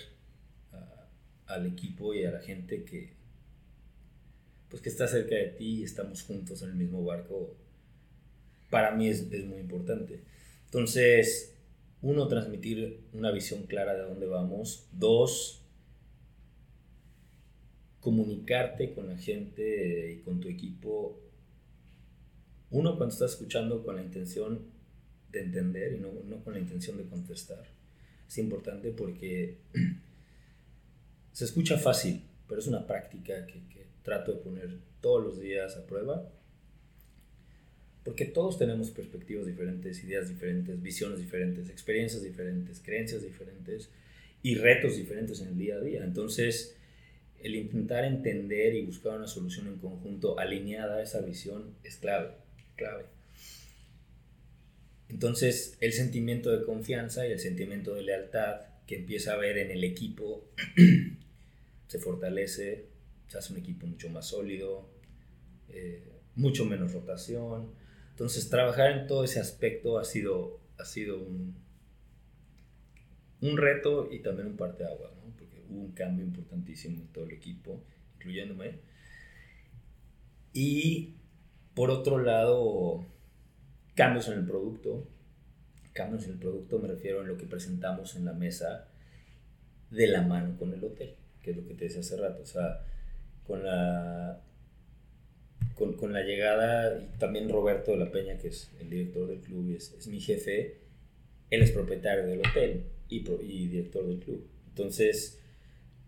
[1.48, 3.14] al equipo y a la gente que,
[4.70, 7.56] pues que está cerca de ti y estamos juntos en el mismo barco,
[8.74, 10.24] para mí es, es muy importante.
[10.66, 11.56] Entonces,
[12.02, 14.88] uno, transmitir una visión clara de dónde vamos.
[14.92, 15.62] Dos,
[18.00, 21.22] comunicarte con la gente y con tu equipo.
[22.72, 24.66] Uno, cuando estás escuchando con la intención
[25.32, 27.68] de entender y no, no con la intención de contestar.
[28.28, 29.60] Es importante porque
[31.32, 35.78] se escucha fácil, pero es una práctica que, que trato de poner todos los días
[35.78, 36.28] a prueba
[38.04, 43.90] porque todos tenemos perspectivas diferentes, ideas diferentes, visiones diferentes, experiencias diferentes, creencias diferentes
[44.42, 46.04] y retos diferentes en el día a día.
[46.04, 46.76] Entonces,
[47.42, 52.32] el intentar entender y buscar una solución en conjunto alineada a esa visión es clave,
[52.76, 53.06] clave.
[55.08, 59.72] Entonces, el sentimiento de confianza y el sentimiento de lealtad que empieza a haber en
[59.72, 60.50] el equipo
[61.88, 62.86] se fortalece,
[63.28, 64.90] se hace un equipo mucho más sólido,
[65.70, 66.04] eh,
[66.36, 67.72] mucho menos rotación,
[68.14, 71.56] entonces, trabajar en todo ese aspecto ha sido, ha sido un,
[73.42, 75.36] un reto y también un parte agua, ¿no?
[75.36, 77.82] porque hubo un cambio importantísimo en todo el equipo,
[78.18, 78.82] incluyéndome.
[80.54, 81.16] Y
[81.74, 83.04] por otro lado,
[83.96, 85.08] cambios en el producto.
[85.92, 88.90] Cambios en el producto me refiero a lo que presentamos en la mesa
[89.90, 92.44] de la mano con el hotel, que es lo que te decía hace rato.
[92.44, 92.86] O sea,
[93.44, 94.40] con la
[95.98, 99.70] con, la llegada, y también Roberto de la Peña, que es el director del club
[99.70, 100.78] y es, mi jefe,
[101.50, 103.20] él es propietario del hotel y,
[103.68, 104.48] director del club.
[104.70, 105.40] Entonces,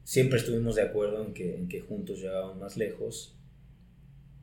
[0.03, 3.35] siempre estuvimos de acuerdo en que, en que juntos llegábamos más lejos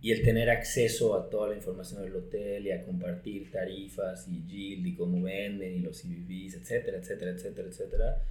[0.03, 4.45] y el tener acceso a toda la información del hotel y a compartir tarifas y
[4.47, 8.23] yield y cómo venden y los IBBs, etcétera, etcétera, etcétera, etcétera,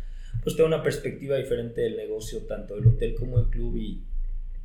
[0.43, 4.03] pues te da una perspectiva diferente del negocio, tanto del hotel como del club y,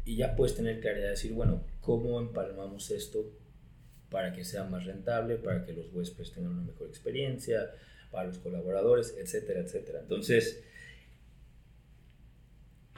[0.05, 3.33] y ya puedes tener claridad de decir, bueno, ¿cómo empalmamos esto
[4.11, 7.71] para que sea más rentable, para que los huéspedes tengan una mejor experiencia,
[8.11, 10.01] para los colaboradores, etcétera, etcétera?
[10.01, 10.65] Entonces,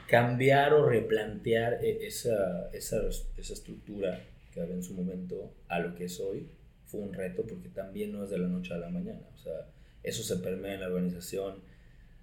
[0.07, 5.93] cambiar o replantear e-, esa, esa, esa estructura que había en su momento a lo
[5.93, 6.49] que es hoy
[6.87, 9.21] fue un reto porque también no es de la noche a la mañana.
[9.35, 9.67] O sea,
[10.01, 11.61] eso se permea en la organización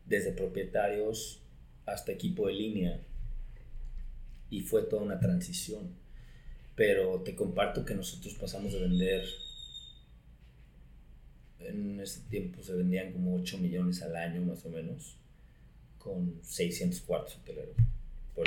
[0.05, 1.43] desde propietarios
[1.85, 3.01] hasta equipo de línea
[4.51, 6.06] y fue toda una transición.
[6.77, 9.25] Pero te comparto que nosotros pasamos de vender,
[11.59, 15.17] en ese tiempo se vendían como 8 millones al año más o menos,
[15.99, 17.77] con 600 cuartos hoteleros.
[18.35, 18.47] Por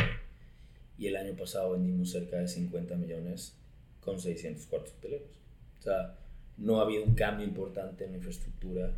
[0.98, 3.56] Y el año pasado vendimos cerca de 50 millones
[4.00, 5.32] con 600 cuartos hoteleros.
[5.80, 6.16] O sea,
[6.58, 8.90] no ha habido un cambio importante en la infraestructura,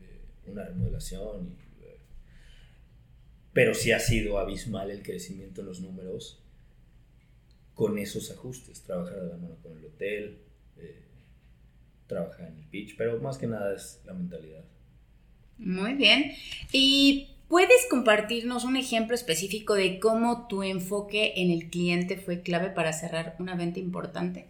[0.00, 1.98] eh, una remodelación, eh,
[3.52, 6.40] pero sí ha sido abismal el crecimiento en los números
[7.78, 10.38] con esos ajustes, trabajar de la mano con el hotel,
[10.78, 11.00] eh,
[12.08, 14.64] trabajar en el pitch, pero más que nada es la mentalidad.
[15.58, 16.32] Muy bien.
[16.72, 22.70] ¿Y puedes compartirnos un ejemplo específico de cómo tu enfoque en el cliente fue clave
[22.70, 24.48] para cerrar una venta importante?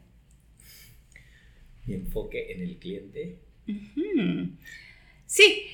[1.85, 3.41] mi enfoque en el cliente.
[5.27, 5.67] Sí,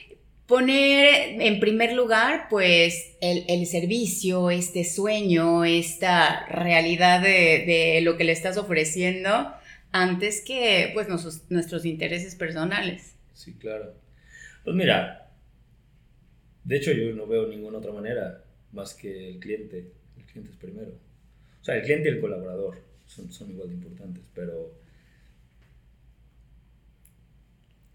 [0.46, 8.33] poner en primer lugar pues el, servicio, este sueño, esta realidad de, lo que le
[8.33, 9.52] estás ofreciendo
[9.92, 13.16] antes que pues nuestros intereses personales.
[13.33, 13.94] Sí, claro.
[14.64, 15.30] Pues mira,
[16.64, 19.92] de hecho yo no veo ninguna otra manera más que el cliente.
[20.16, 20.92] El cliente es primero.
[21.61, 24.72] O sea, el cliente y el colaborador son, son igual de importantes, pero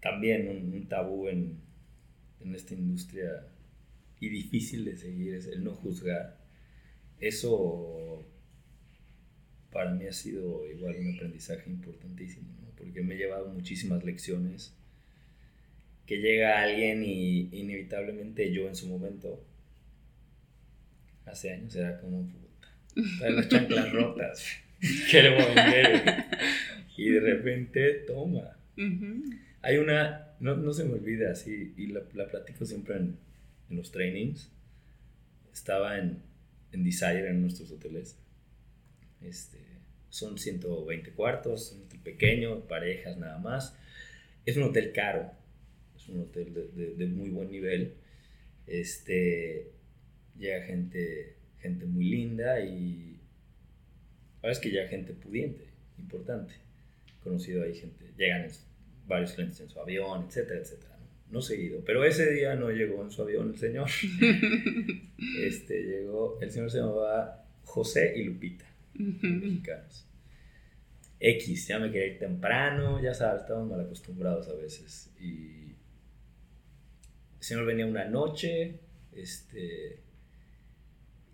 [0.00, 1.58] también un, tabú en,
[2.40, 3.46] en, esta industria
[4.20, 6.38] y difícil de seguir es el no juzgar.
[7.18, 8.24] Eso
[9.70, 14.74] para mí ha sido igual un aprendizaje importantísimo, porque me he llevado muchísimas lecciones
[16.06, 19.44] que llega alguien y inevitablemente yo en su momento,
[21.24, 24.44] hace años, era como puta, las chanclas rotas,
[25.10, 26.24] quiero vender.
[26.96, 28.58] Y de repente, toma.
[29.62, 33.18] Hay una, no, no, se me olvida así, y la, la platico siempre en,
[33.68, 34.50] en, los trainings.
[35.52, 36.22] Estaba en,
[36.72, 38.16] en Desire, en nuestros hoteles.
[39.20, 39.58] Este,
[40.08, 43.76] son 120 cuartos, un hotel pequeño, parejas nada más.
[44.46, 45.30] Es un hotel caro,
[45.94, 47.94] es un hotel de, de, muy buen nivel.
[48.66, 49.72] Este,
[50.38, 53.20] llega gente, gente muy linda y
[54.40, 55.64] ahora es que llega gente pudiente,
[55.98, 56.54] importante.
[57.22, 58.46] Conocido ahí gente, llegan
[59.10, 60.96] varios clientes en su avión, etcétera, etcétera.
[61.30, 63.88] No, seguido, pero ese día no llegó en su avión el señor.
[65.40, 70.06] este, llegó, el señor se llamaba José y Lupita, mexicanos.
[71.20, 75.12] X, ya me quería ir temprano, ya sabes, estábamos mal acostumbrados a veces.
[75.20, 75.74] Y
[77.38, 78.80] el señor venía una noche,
[79.12, 80.00] este,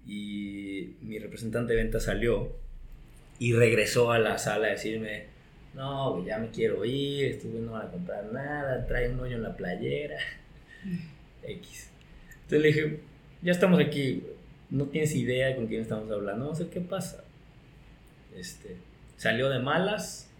[0.04, 2.56] y mi representante de venta salió
[3.38, 5.35] y regresó a la sala a decirme,
[5.76, 9.42] no, ya me quiero ir, estuve no van a comprar nada, trae un hoyo en
[9.42, 10.16] la playera,
[11.42, 11.90] X.
[12.32, 13.00] Entonces le dije,
[13.42, 14.24] ya estamos aquí,
[14.70, 17.22] no tienes idea con quién estamos hablando, no sé qué pasa.
[18.34, 18.76] Este,
[19.18, 20.30] salió de malas,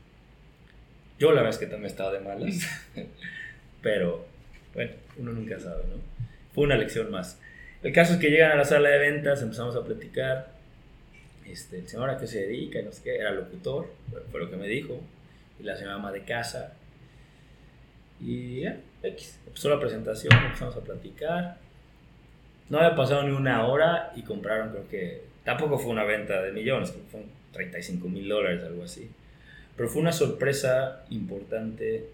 [1.19, 2.67] yo la verdad es que también estaba de malas,
[3.83, 4.27] pero
[4.73, 5.97] bueno, uno nunca sabe, ¿no?
[6.55, 7.39] Fue una lección más.
[7.83, 10.55] El caso es que llegan a la sala de ventas, empezamos a platicar,
[11.47, 13.93] este, el señor a qué se dedica, no sé qué, era locutor,
[14.31, 14.99] fue lo que me dijo,
[15.59, 16.75] y la señora ama de casa.
[18.21, 19.41] Y ya, X.
[19.47, 21.59] Empezó la presentación, empezamos a platicar.
[22.69, 25.23] No había pasado ni una hora y compraron, creo que.
[25.45, 29.09] Tampoco fue una venta de millones, creo que fueron 35 mil dólares, algo así.
[29.77, 32.09] Pero fue una sorpresa importante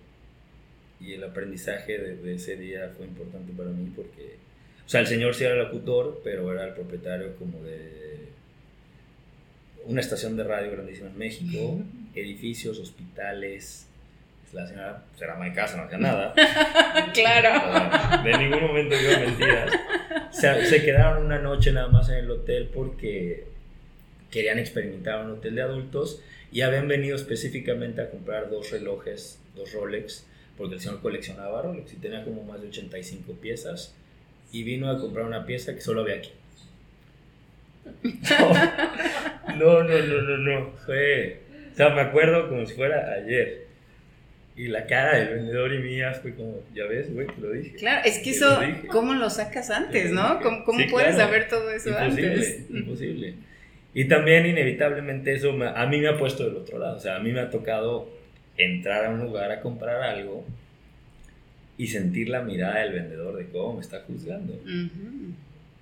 [1.01, 4.37] y el aprendizaje de, ese día fue importante para mí porque.
[4.85, 8.29] O sea, el señor sí era el locutor, pero era el propietario como de
[9.87, 11.81] una estación de radio grandísima en México,
[12.15, 13.89] edificios, hospitales.
[14.53, 16.35] La señora pues, era de casa, no hacía nada.
[17.15, 18.23] claro.
[18.23, 19.73] De ningún momento digo mentiras.
[20.31, 23.47] Se, se quedaron una noche nada más en el hotel porque
[24.31, 29.73] querían experimentar un hotel de adultos y habían venido específicamente a comprar dos relojes, dos
[29.73, 30.27] Rolex,
[30.59, 33.95] porque el señor coleccionaba Rolex y tenía como más de 85 piezas
[34.53, 36.31] y vino a comprar una pieza que solo había aquí.
[38.03, 38.53] No,
[39.57, 40.71] no, no, no, no.
[40.87, 41.41] Fue.
[41.73, 43.67] O sea, me acuerdo como si fuera ayer.
[44.55, 47.77] Y la cara del vendedor y mía fue como, ya ves, güey, te lo dije.
[47.77, 50.41] Claro, es que eso, ¿cómo lo sacas antes, no?
[50.43, 52.71] ¿Cómo, cómo puedes saber todo eso imposible, antes?
[52.71, 53.35] Imposible.
[53.95, 56.97] Y también, inevitablemente, eso a mí me ha puesto del otro lado.
[56.97, 58.11] O sea, a mí me ha tocado
[58.57, 60.45] entrar a un lugar a comprar algo
[61.79, 64.59] y sentir la mirada del vendedor de cómo me está juzgando.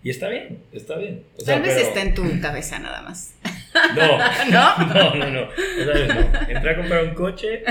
[0.03, 1.23] Y está bien, está bien.
[1.45, 3.35] Tal vez está en tu cabeza nada más.
[3.95, 4.19] No,
[4.51, 4.87] ¿No?
[4.95, 5.45] No, no, no.
[5.45, 5.51] no.
[6.49, 7.63] Entré a comprar un coche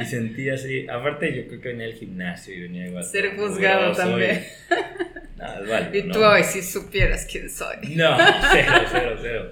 [0.00, 0.86] y sentí así.
[0.88, 3.04] Aparte, yo creo que venía al gimnasio y venía igual.
[3.04, 4.44] Ser juzgado también.
[5.36, 6.30] Nada, válido, Y tú ¿no?
[6.30, 7.94] hoy si supieras quién soy.
[7.94, 8.16] No,
[8.52, 9.50] cero, cero, cero.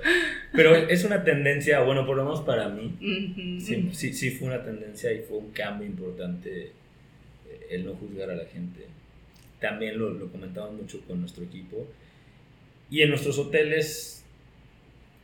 [0.53, 3.61] Pero es una tendencia, bueno, por lo menos para mí, Ujú.
[3.65, 6.73] sí, sí, sí fue una tendencia y fue un cambio importante
[7.47, 8.87] eh, el no juzgar a la gente.
[9.61, 11.87] También lo, lo comentamos mucho con nuestro equipo.
[12.91, 14.16] Y en nuestros hoteles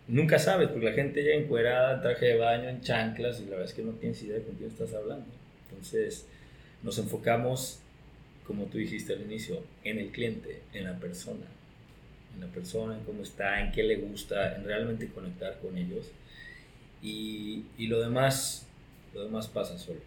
[0.08, 3.50] nunca sabes, porque la gente llega encuerada, en traje de baño, en chanclas, y la
[3.52, 5.26] verdad es que no tienes idea de con quién estás hablando.
[5.68, 6.26] Entonces
[6.82, 7.80] nos enfocamos,
[8.46, 11.46] como tú dijiste al inicio, en el cliente, en la persona.
[12.34, 16.10] En la persona, en cómo está, en qué le gusta, en realmente conectar con ellos.
[17.02, 18.66] Y, y lo demás,
[19.14, 20.00] lo demás pasa solo.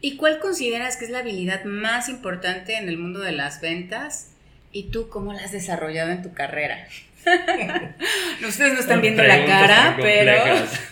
[0.00, 4.32] ¿Y cuál consideras que es la habilidad más importante en el mundo de las ventas?
[4.72, 6.88] ¿Y tú cómo la has desarrollado en tu carrera?
[8.48, 10.32] Ustedes no están viendo la cara, pero...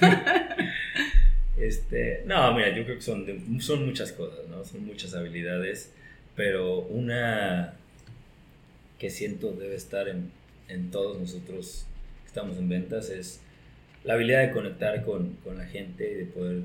[1.58, 4.64] este, no, mira, yo creo que son, de- son muchas cosas, ¿no?
[4.64, 5.92] Son muchas habilidades,
[6.34, 7.74] pero una
[8.98, 10.30] que siento debe estar en,
[10.68, 11.86] en todos nosotros
[12.22, 13.40] que estamos en ventas es
[14.04, 16.62] la habilidad de conectar con, con la gente y de poder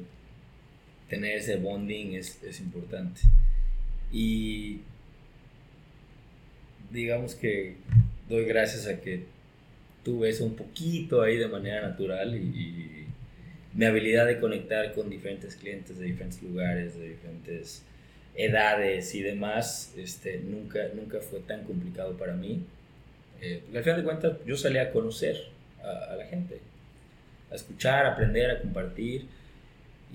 [1.09, 3.21] tener ese bonding es, es importante.
[4.11, 4.81] Y
[6.91, 7.75] digamos que
[8.29, 9.25] doy gracias a que
[10.07, 13.07] tuve eso un poquito ahí de manera natural y, y
[13.73, 17.83] mi habilidad de conectar con diferentes clientes de diferentes lugares, de diferentes
[18.33, 22.63] edades y demás, este, nunca, nunca fue tan complicado para mí.
[23.41, 25.35] Eh, porque al final de cuentas yo salía a conocer
[25.83, 26.61] a, a la gente,
[27.51, 29.25] a escuchar, a aprender, a compartir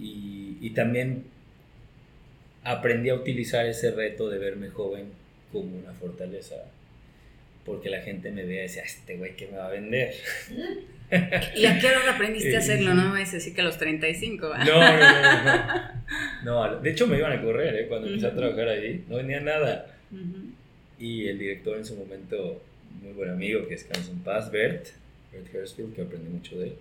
[0.01, 1.25] y, y también
[2.65, 5.11] aprendí a utilizar ese reto de verme joven
[5.53, 6.65] como una fortaleza.
[7.65, 10.15] Porque la gente me veía y decía, este güey que me va a vender.
[11.57, 12.95] ¿Y a qué hora aprendiste a hacerlo?
[12.95, 14.65] No a decir que a los 35, ¿va?
[14.65, 16.71] No, no, no, no.
[16.71, 17.87] No, de hecho me iban a correr, ¿eh?
[17.87, 19.05] Cuando empecé a trabajar ahí.
[19.09, 19.95] No venía nada.
[20.99, 22.63] Y el director en su momento,
[23.03, 24.89] muy buen amigo, que es en Paz, Bert,
[25.33, 26.75] Bert Hersfield, que aprendí mucho de él,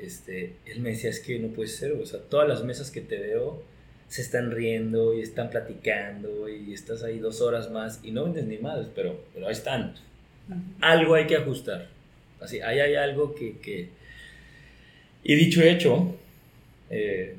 [0.00, 3.00] este, él me decía, es que no puede ser, o sea, todas las mesas que
[3.00, 3.62] te veo
[4.08, 8.44] se están riendo y están platicando y estás ahí dos horas más y no vendes
[8.46, 9.94] ni madres, pero, pero ahí están.
[10.80, 11.88] Algo hay que ajustar.
[12.40, 13.58] Así, ahí hay algo que...
[13.58, 13.88] que...
[15.24, 16.14] Y dicho hecho,
[16.88, 17.34] eh,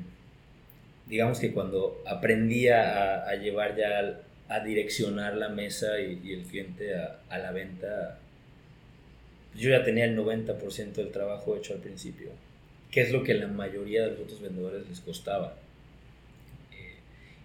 [1.06, 6.32] digamos que cuando aprendí a, a llevar ya al- a direccionar la mesa y, y
[6.34, 8.18] el cliente a, a la venta,
[9.54, 12.28] yo ya tenía el 90% del trabajo hecho al principio,
[12.90, 15.54] que es lo que la mayoría de los otros vendedores les costaba.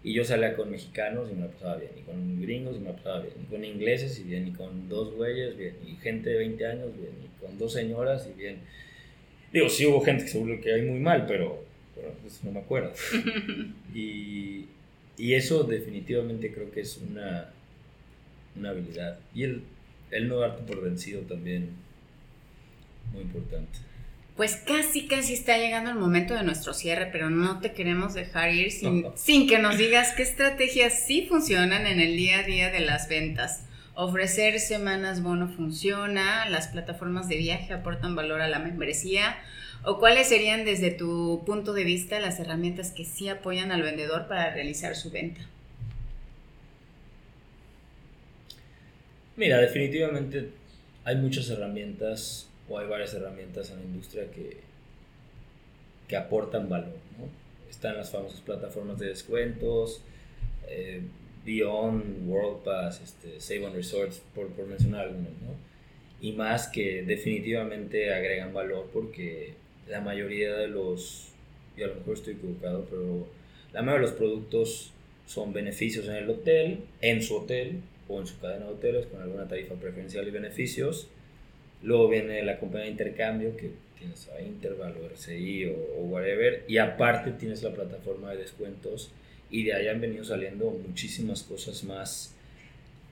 [0.03, 2.89] Y yo salía con mexicanos y me la pasaba bien, y con gringos y me
[2.89, 6.29] la pasaba bien, y con ingleses y bien, y con dos güeyes bien, y gente
[6.29, 8.57] de 20 años bien, y con dos señoras y bien.
[9.53, 11.63] Digo, sí hubo gente que seguro que hay muy mal, pero,
[11.95, 12.93] pero pues, no me acuerdo.
[13.95, 14.65] Y,
[15.17, 17.51] y eso definitivamente creo que es una,
[18.57, 19.19] una habilidad.
[19.35, 19.61] Y el,
[20.09, 21.69] el no darte por vencido también,
[23.13, 23.77] muy importante.
[24.35, 28.51] Pues casi, casi está llegando el momento de nuestro cierre, pero no te queremos dejar
[28.51, 32.71] ir sin, sin que nos digas qué estrategias sí funcionan en el día a día
[32.71, 33.65] de las ventas.
[33.93, 39.37] Ofrecer semanas bono funciona, las plataformas de viaje aportan valor a la membresía,
[39.83, 44.27] o cuáles serían desde tu punto de vista las herramientas que sí apoyan al vendedor
[44.27, 45.41] para realizar su venta.
[49.35, 50.49] Mira, definitivamente
[51.03, 54.57] hay muchas herramientas o hay varias herramientas en la industria que,
[56.07, 56.95] que aportan valor.
[57.17, 57.27] ¿no?
[57.69, 60.01] Están las famosas plataformas de descuentos,
[60.67, 61.01] eh,
[61.45, 65.31] Beyond, World Pass, este, Save on Resorts, por, por mencionar algunos.
[65.41, 65.55] ¿no?
[66.21, 69.55] Y más que definitivamente agregan valor porque
[69.89, 71.29] la mayoría de los,
[71.75, 73.27] y a lo mejor estoy equivocado, pero
[73.73, 74.93] la mayoría de los productos
[75.25, 79.21] son beneficios en el hotel, en su hotel o en su cadena de hoteles con
[79.21, 81.07] alguna tarifa preferencial y beneficios.
[81.83, 86.63] Luego viene la compañía de intercambio que tienes a Interval o RCI o, o whatever.
[86.67, 89.11] Y aparte tienes la plataforma de descuentos
[89.51, 92.33] y de ahí han venido saliendo muchísimas cosas más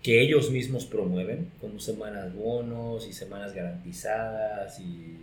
[0.02, 5.18] que ellos mismos promueven, como semanas bonos y semanas garantizadas y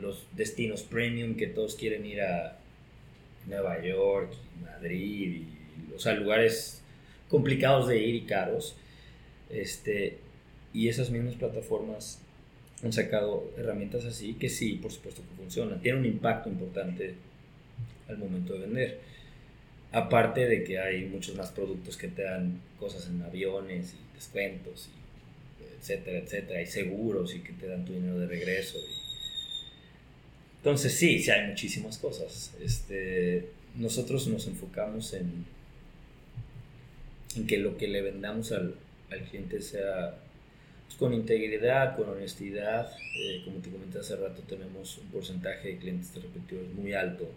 [0.00, 2.56] los destinos premium que todos quieren ir a
[3.46, 4.32] Nueva York,
[4.62, 6.82] Madrid, y, o sea, lugares
[7.28, 8.76] complicados de ir y caros.
[9.50, 10.18] Este,
[10.72, 12.21] y esas mismas plataformas
[12.82, 15.80] han sacado herramientas así que sí, por supuesto que funcionan.
[15.80, 17.14] Tiene un impacto importante
[18.08, 19.00] al momento de vender.
[19.92, 24.88] Aparte de que hay muchos más productos que te dan cosas en aviones y descuentos,
[25.80, 28.78] etcétera, etcétera, y seguros y que te dan tu dinero de regreso.
[30.58, 32.52] Entonces sí, sí hay muchísimas cosas.
[32.62, 35.44] Este, nosotros nos enfocamos en,
[37.36, 38.74] en que lo que le vendamos al,
[39.10, 40.16] al cliente sea
[40.98, 42.90] con integridad, con honestidad.
[43.16, 47.28] Eh, como te comenté hace rato, tenemos un porcentaje de clientes repetidores muy alto.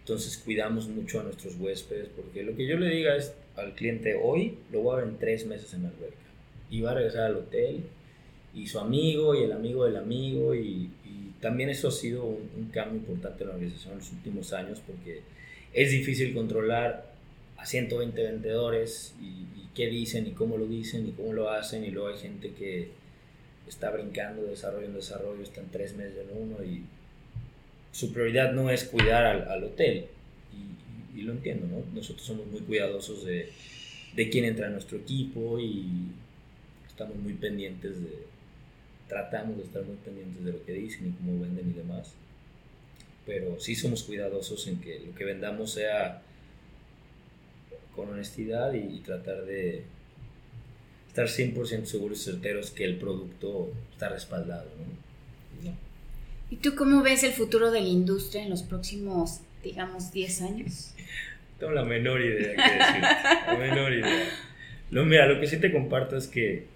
[0.00, 4.14] Entonces cuidamos mucho a nuestros huéspedes porque lo que yo le diga es al cliente
[4.14, 6.16] hoy lo voy a ver en tres meses en la alberca
[6.70, 7.82] y va a regresar al hotel
[8.54, 10.90] y su amigo y el amigo del amigo y,
[11.40, 15.20] también eso ha sido un, cambio importante en la organización en los últimos años porque
[15.74, 17.15] es difícil controlar
[17.56, 21.90] a 120 vendedores y, qué dicen y cómo lo dicen y cómo lo hacen y
[21.90, 22.88] luego hay gente que
[23.68, 26.82] está brincando de desarrollo en desarrollo, están tres meses en uno y
[27.92, 30.06] su prioridad no es cuidar al, hotel
[31.14, 31.84] y, lo entiendo, ¿no?
[31.94, 33.50] Nosotros somos muy cuidadosos de,
[34.14, 35.84] de quién entra en nuestro equipo y
[36.88, 38.24] estamos muy pendientes de,
[39.08, 42.12] tratamos de estar muy pendientes de lo que dicen y cómo venden y demás.
[43.24, 46.22] Pero sí somos cuidadosos en que lo que vendamos sea
[47.96, 49.82] con honestidad y, tratar de
[51.08, 54.68] estar 100% seguros y certeros que el producto está respaldado.
[56.50, 60.92] ¿Y tú cómo ves el futuro de la industria en los próximos, digamos, 10 años?
[61.58, 63.02] Tengo la menor idea que decir.
[63.02, 64.28] la menor idea.
[64.90, 66.66] Lo, mira, lo que sí te comparto es que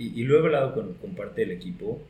[0.00, 2.00] y, luego he hablado con, con parte del equipo,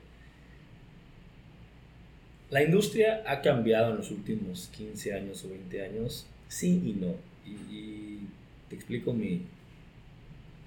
[2.50, 7.14] la industria ha cambiado en los últimos 15 años o 20 años, sí y no.
[7.46, 8.26] Y,
[8.68, 9.42] te explico mi,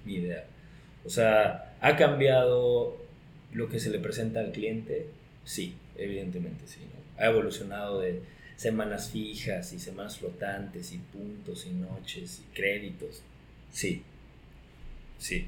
[0.06, 0.46] idea.
[1.06, 2.98] O sea, ¿ha cambiado
[3.54, 5.08] lo que se le presenta al cliente?
[5.46, 6.80] Sí, evidentemente sí.
[6.82, 7.24] ¿no?
[7.24, 8.22] Ha evolucionado de
[8.58, 13.22] semanas fijas y semanas flotantes y puntos y noches y créditos.
[13.72, 14.04] Sí,
[15.20, 15.48] sí.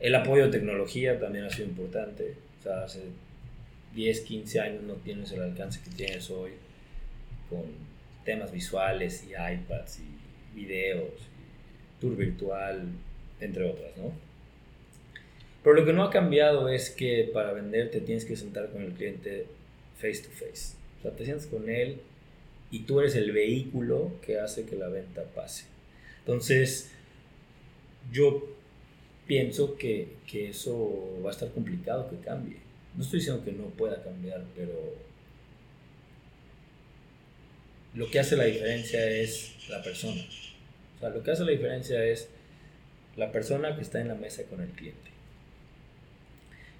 [0.00, 2.36] El apoyo de tecnología también ha sido importante.
[2.60, 3.02] O sea, hace
[3.94, 6.52] 10, 15 años no tienes el alcance que tienes hoy
[7.50, 7.95] con
[8.26, 12.88] temas visuales y iPads y videos, y tour virtual,
[13.40, 14.12] entre otras, ¿no?
[15.62, 18.82] Pero lo que no ha cambiado es que para vender te tienes que sentar con
[18.82, 19.46] el cliente
[19.96, 20.76] face to face.
[20.98, 22.00] O sea, te sientas con él
[22.70, 25.64] y tú eres el vehículo que hace que la venta pase.
[26.20, 26.90] Entonces,
[28.12, 28.44] yo
[29.26, 32.58] pienso que, que, eso va a estar complicado que cambie.
[32.96, 34.72] No estoy diciendo que no pueda cambiar, pero
[37.96, 40.22] lo que hace la diferencia es la persona.
[40.96, 42.28] O sea, lo que hace la diferencia es
[43.16, 45.10] la persona que está en la mesa con el cliente.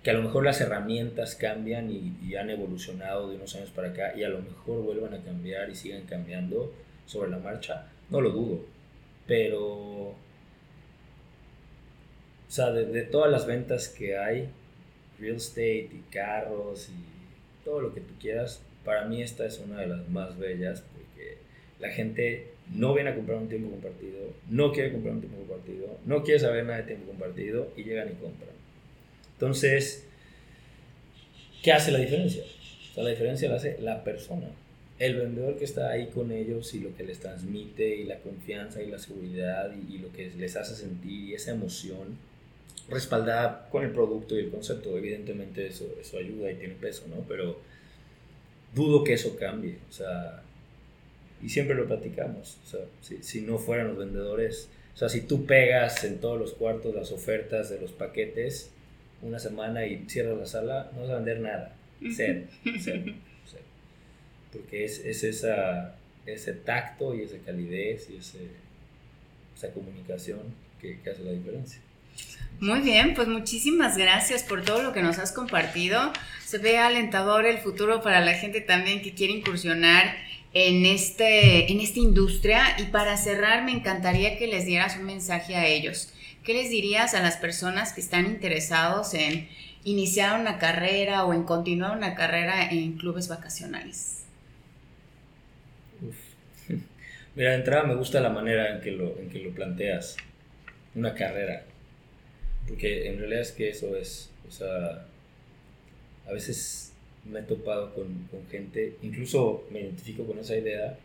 [0.03, 3.89] Que a lo mejor las herramientas cambian y, y han evolucionado de unos años para
[3.89, 6.73] acá y a lo mejor vuelvan a cambiar y sigan cambiando
[7.07, 7.89] sobre la marcha.
[8.11, 8.65] No lo dudo.
[9.27, 10.15] Pero
[12.49, 14.49] o sea, de, todas las ventas que hay,
[15.19, 19.81] real estate y carros y todo lo que tú quieras, para mí esta es una
[19.81, 20.85] de las más bellas
[21.81, 25.99] la gente no viene a comprar un tiempo compartido, no quiere comprar un tiempo compartido,
[26.05, 28.51] no quiere saber nada de tiempo compartido y llegan y compran.
[29.35, 30.07] Entonces,
[31.63, 32.43] ¿qué hace la diferencia?
[32.91, 34.49] O sea, la diferencia la hace la persona.
[34.99, 38.83] El vendedor que está ahí con ellos y lo que les transmite y la confianza
[38.83, 42.17] y la seguridad y, lo que les hace sentir y esa emoción
[42.89, 44.97] respaldada con el producto y el concepto.
[44.97, 47.23] Evidentemente eso, eso ayuda y tiene peso, ¿no?
[47.29, 47.59] Pero
[48.75, 49.77] dudo que eso cambie.
[49.91, 50.43] O sea,
[51.43, 52.59] y siempre lo platicamos.
[52.65, 56.39] O sea, si, si, no fueran los vendedores, o sea, si tú pegas en todos
[56.39, 58.71] los cuartos las ofertas de los paquetes
[59.23, 61.75] una semana y cierras la sala, no vas a vender nada.
[62.15, 62.43] Cero,
[62.83, 63.13] cero,
[64.53, 68.49] Porque es, es esa, ese tacto y esa calidez y ese,
[69.57, 70.41] esa comunicación
[70.81, 71.81] que, que hace la diferencia.
[72.61, 76.13] Muy bien, pues muchísimas gracias por todo lo que nos has compartido.
[76.45, 80.17] Se ve alentador el futuro para la gente también que quiere incursionar
[80.57, 82.63] en, este, en esta industria.
[82.79, 86.13] Y para cerrar, me encantaría que les dieras un mensaje a ellos.
[86.45, 89.49] ¿Qué les dirías a las personas que están interesados en
[89.85, 94.25] iniciar una carrera o en continuar una carrera en clubes vacacionales?
[97.35, 100.17] Mira, de entrada me gusta la manera en que lo, en que lo planteas.
[100.95, 101.65] Una carrera
[102.67, 105.07] porque en realidad es que eso es, o sea,
[106.27, 106.86] a veces
[107.31, 110.99] me he topado con, con gente, incluso me identifico con esa idea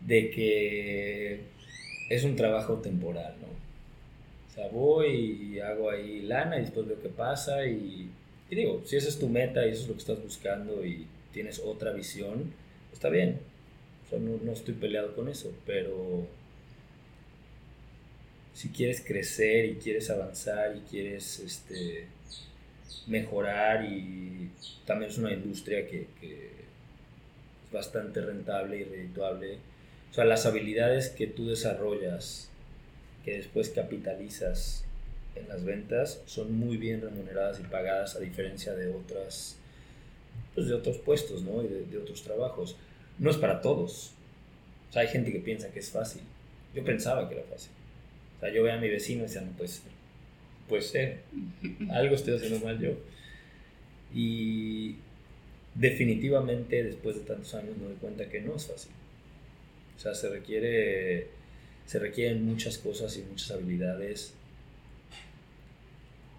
[0.00, 1.40] de que
[2.10, 3.48] es un trabajo temporal, ¿no?
[4.48, 8.10] O sea, voy y hago ahí lana y después veo qué pasa y,
[8.50, 11.06] y, digo, si esa es tu meta y eso es lo que estás buscando y
[11.32, 12.52] tienes otra visión,
[12.92, 13.38] está bien.
[14.06, 16.26] O sea, no, no estoy peleado con eso, pero
[18.54, 22.06] si quieres crecer y quieres avanzar y quieres este,
[23.06, 24.50] mejorar y
[24.86, 29.58] también es una industria que, es bastante rentable y redituable.
[30.10, 32.50] O sea, las habilidades que tú desarrollas,
[33.24, 34.84] que después capitalizas
[35.36, 39.56] en las ventas son muy bien remuneradas y pagadas a diferencia de otras
[40.54, 41.62] pues de otros puestos ¿no?
[41.62, 42.76] y de, otros trabajos.
[43.18, 44.12] No es para todos.
[44.88, 46.22] O sea hay gente que piensa que es fácil.
[46.74, 47.70] Yo pensaba que era fácil.
[48.36, 49.70] O sea yo veía a mi vecino y decía no puede
[50.68, 51.20] puede ser
[51.90, 52.92] algo estoy haciendo mal yo
[54.14, 54.96] y
[55.74, 58.92] definitivamente después de tantos años me doy cuenta que no es fácil
[59.96, 61.28] o sea se requiere
[61.86, 64.34] se requieren muchas cosas y muchas habilidades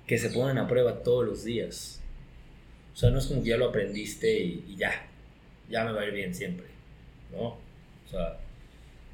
[0.10, 2.00] que se ponen a prueba todos los días.
[2.96, 5.06] O sea, no es como que ya lo aprendiste y, ya,
[5.70, 6.66] ya me va a ir bien siempre,
[7.32, 7.50] ¿no?
[7.50, 8.40] O sea,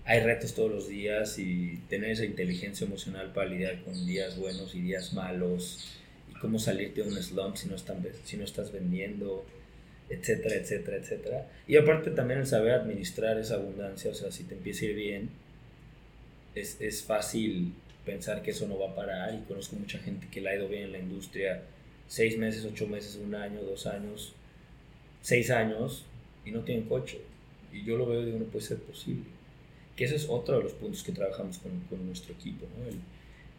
[0.05, 4.75] hay retos todos los días y tener esa inteligencia emocional para lidiar con días buenos
[4.75, 5.95] y días malos
[6.29, 9.43] y cómo salirte de un slump si no, están, si no estás vendiendo,
[10.09, 11.47] etcétera, etcétera, etcétera.
[11.67, 14.95] Y aparte también el saber administrar esa abundancia, o sea, si te empieza a ir
[14.95, 15.29] bien,
[16.53, 17.73] es, es fácil
[18.05, 20.67] pensar que eso no va a parar y conozco mucha gente que le ha ido
[20.67, 21.63] bien en la industria
[22.07, 24.33] seis meses, ocho meses, un año, dos años,
[25.23, 26.05] seis años
[26.45, 27.21] y no tienen coche.
[27.73, 29.34] Y yo lo veo y digo, no puede ser posible.
[29.95, 32.87] Que ese es otro de los puntos que trabajamos con, con nuestro equipo, ¿no?
[32.87, 32.99] el,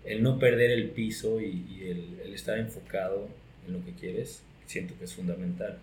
[0.04, 3.28] el, no perder el piso y, y el, el, estar enfocado
[3.66, 5.78] en lo que quieres, siento que es fundamental.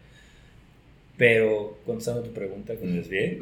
[1.18, 3.40] Pero contestando a tu pregunta, que me desvié,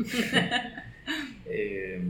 [1.45, 2.01] eh,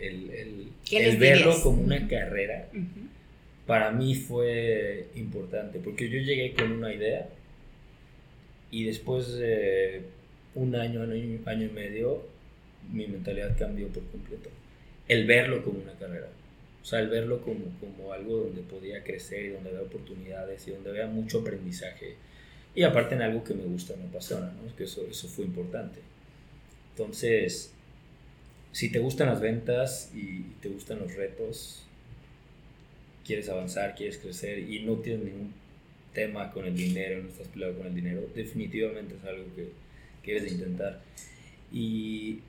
[0.00, 0.72] el,
[1.18, 2.68] verlo como una carrera,
[3.66, 7.28] para mí fue importante, porque yo llegué con una idea
[8.70, 10.02] y después de
[10.54, 12.22] un año, año, año y medio,
[12.92, 14.50] mi mentalidad cambió por completo.
[15.08, 16.28] El verlo como una carrera.
[16.82, 20.70] O sea, el verlo como, como algo donde podía crecer y donde vea oportunidades y
[20.72, 22.14] donde vea mucho aprendizaje.
[22.74, 24.76] Y aparte en algo que me gusta, me apasiona, ¿no?
[24.76, 26.00] Que eso, eso fue importante.
[26.90, 27.72] Entonces,
[28.72, 31.84] si te gustan las ventas y te gustan los retos,
[33.24, 35.52] quieres avanzar, quieres crecer y no tienes ningún
[36.12, 39.68] tema con el dinero, no estás peleado con el dinero, definitivamente es algo que,
[40.24, 41.00] quieres debes de intentar.
[41.72, 42.40] Y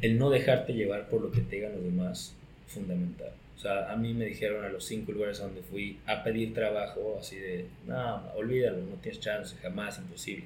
[0.00, 2.34] el no dejarte llevar por lo que te digan los demás,
[2.68, 3.32] fundamental.
[3.56, 6.52] O sea, a mí me dijeron a los cinco lugares a donde fui a pedir
[6.52, 10.44] trabajo, así de, no, olvídalo, no tienes chance, jamás, imposible.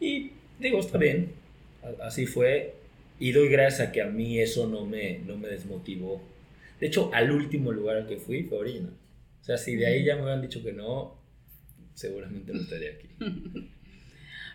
[0.00, 1.30] Y digo, está bien,
[2.02, 2.74] así fue,
[3.20, 6.20] y doy gracias a que a mí eso no me, no me desmotivó.
[6.80, 8.90] De hecho, al último lugar al que fui fue Orina.
[9.40, 11.16] O sea, si de ahí ya me hubieran dicho que no,
[11.94, 13.08] seguramente no estaría aquí.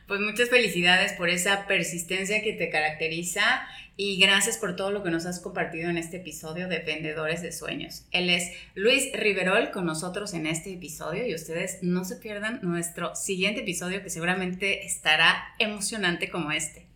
[0.08, 5.12] Pues muchas felicidades por esa persistencia que te caracteriza y gracias por todo lo que
[5.12, 8.05] nos has compartido en este episodio de Vendedores de Sueños.
[8.12, 13.16] Él es Luis Riverol con nosotros en este episodio y ustedes no se pierdan nuestro
[13.18, 16.86] siguiente episodio que seguramente estará emocionante como este.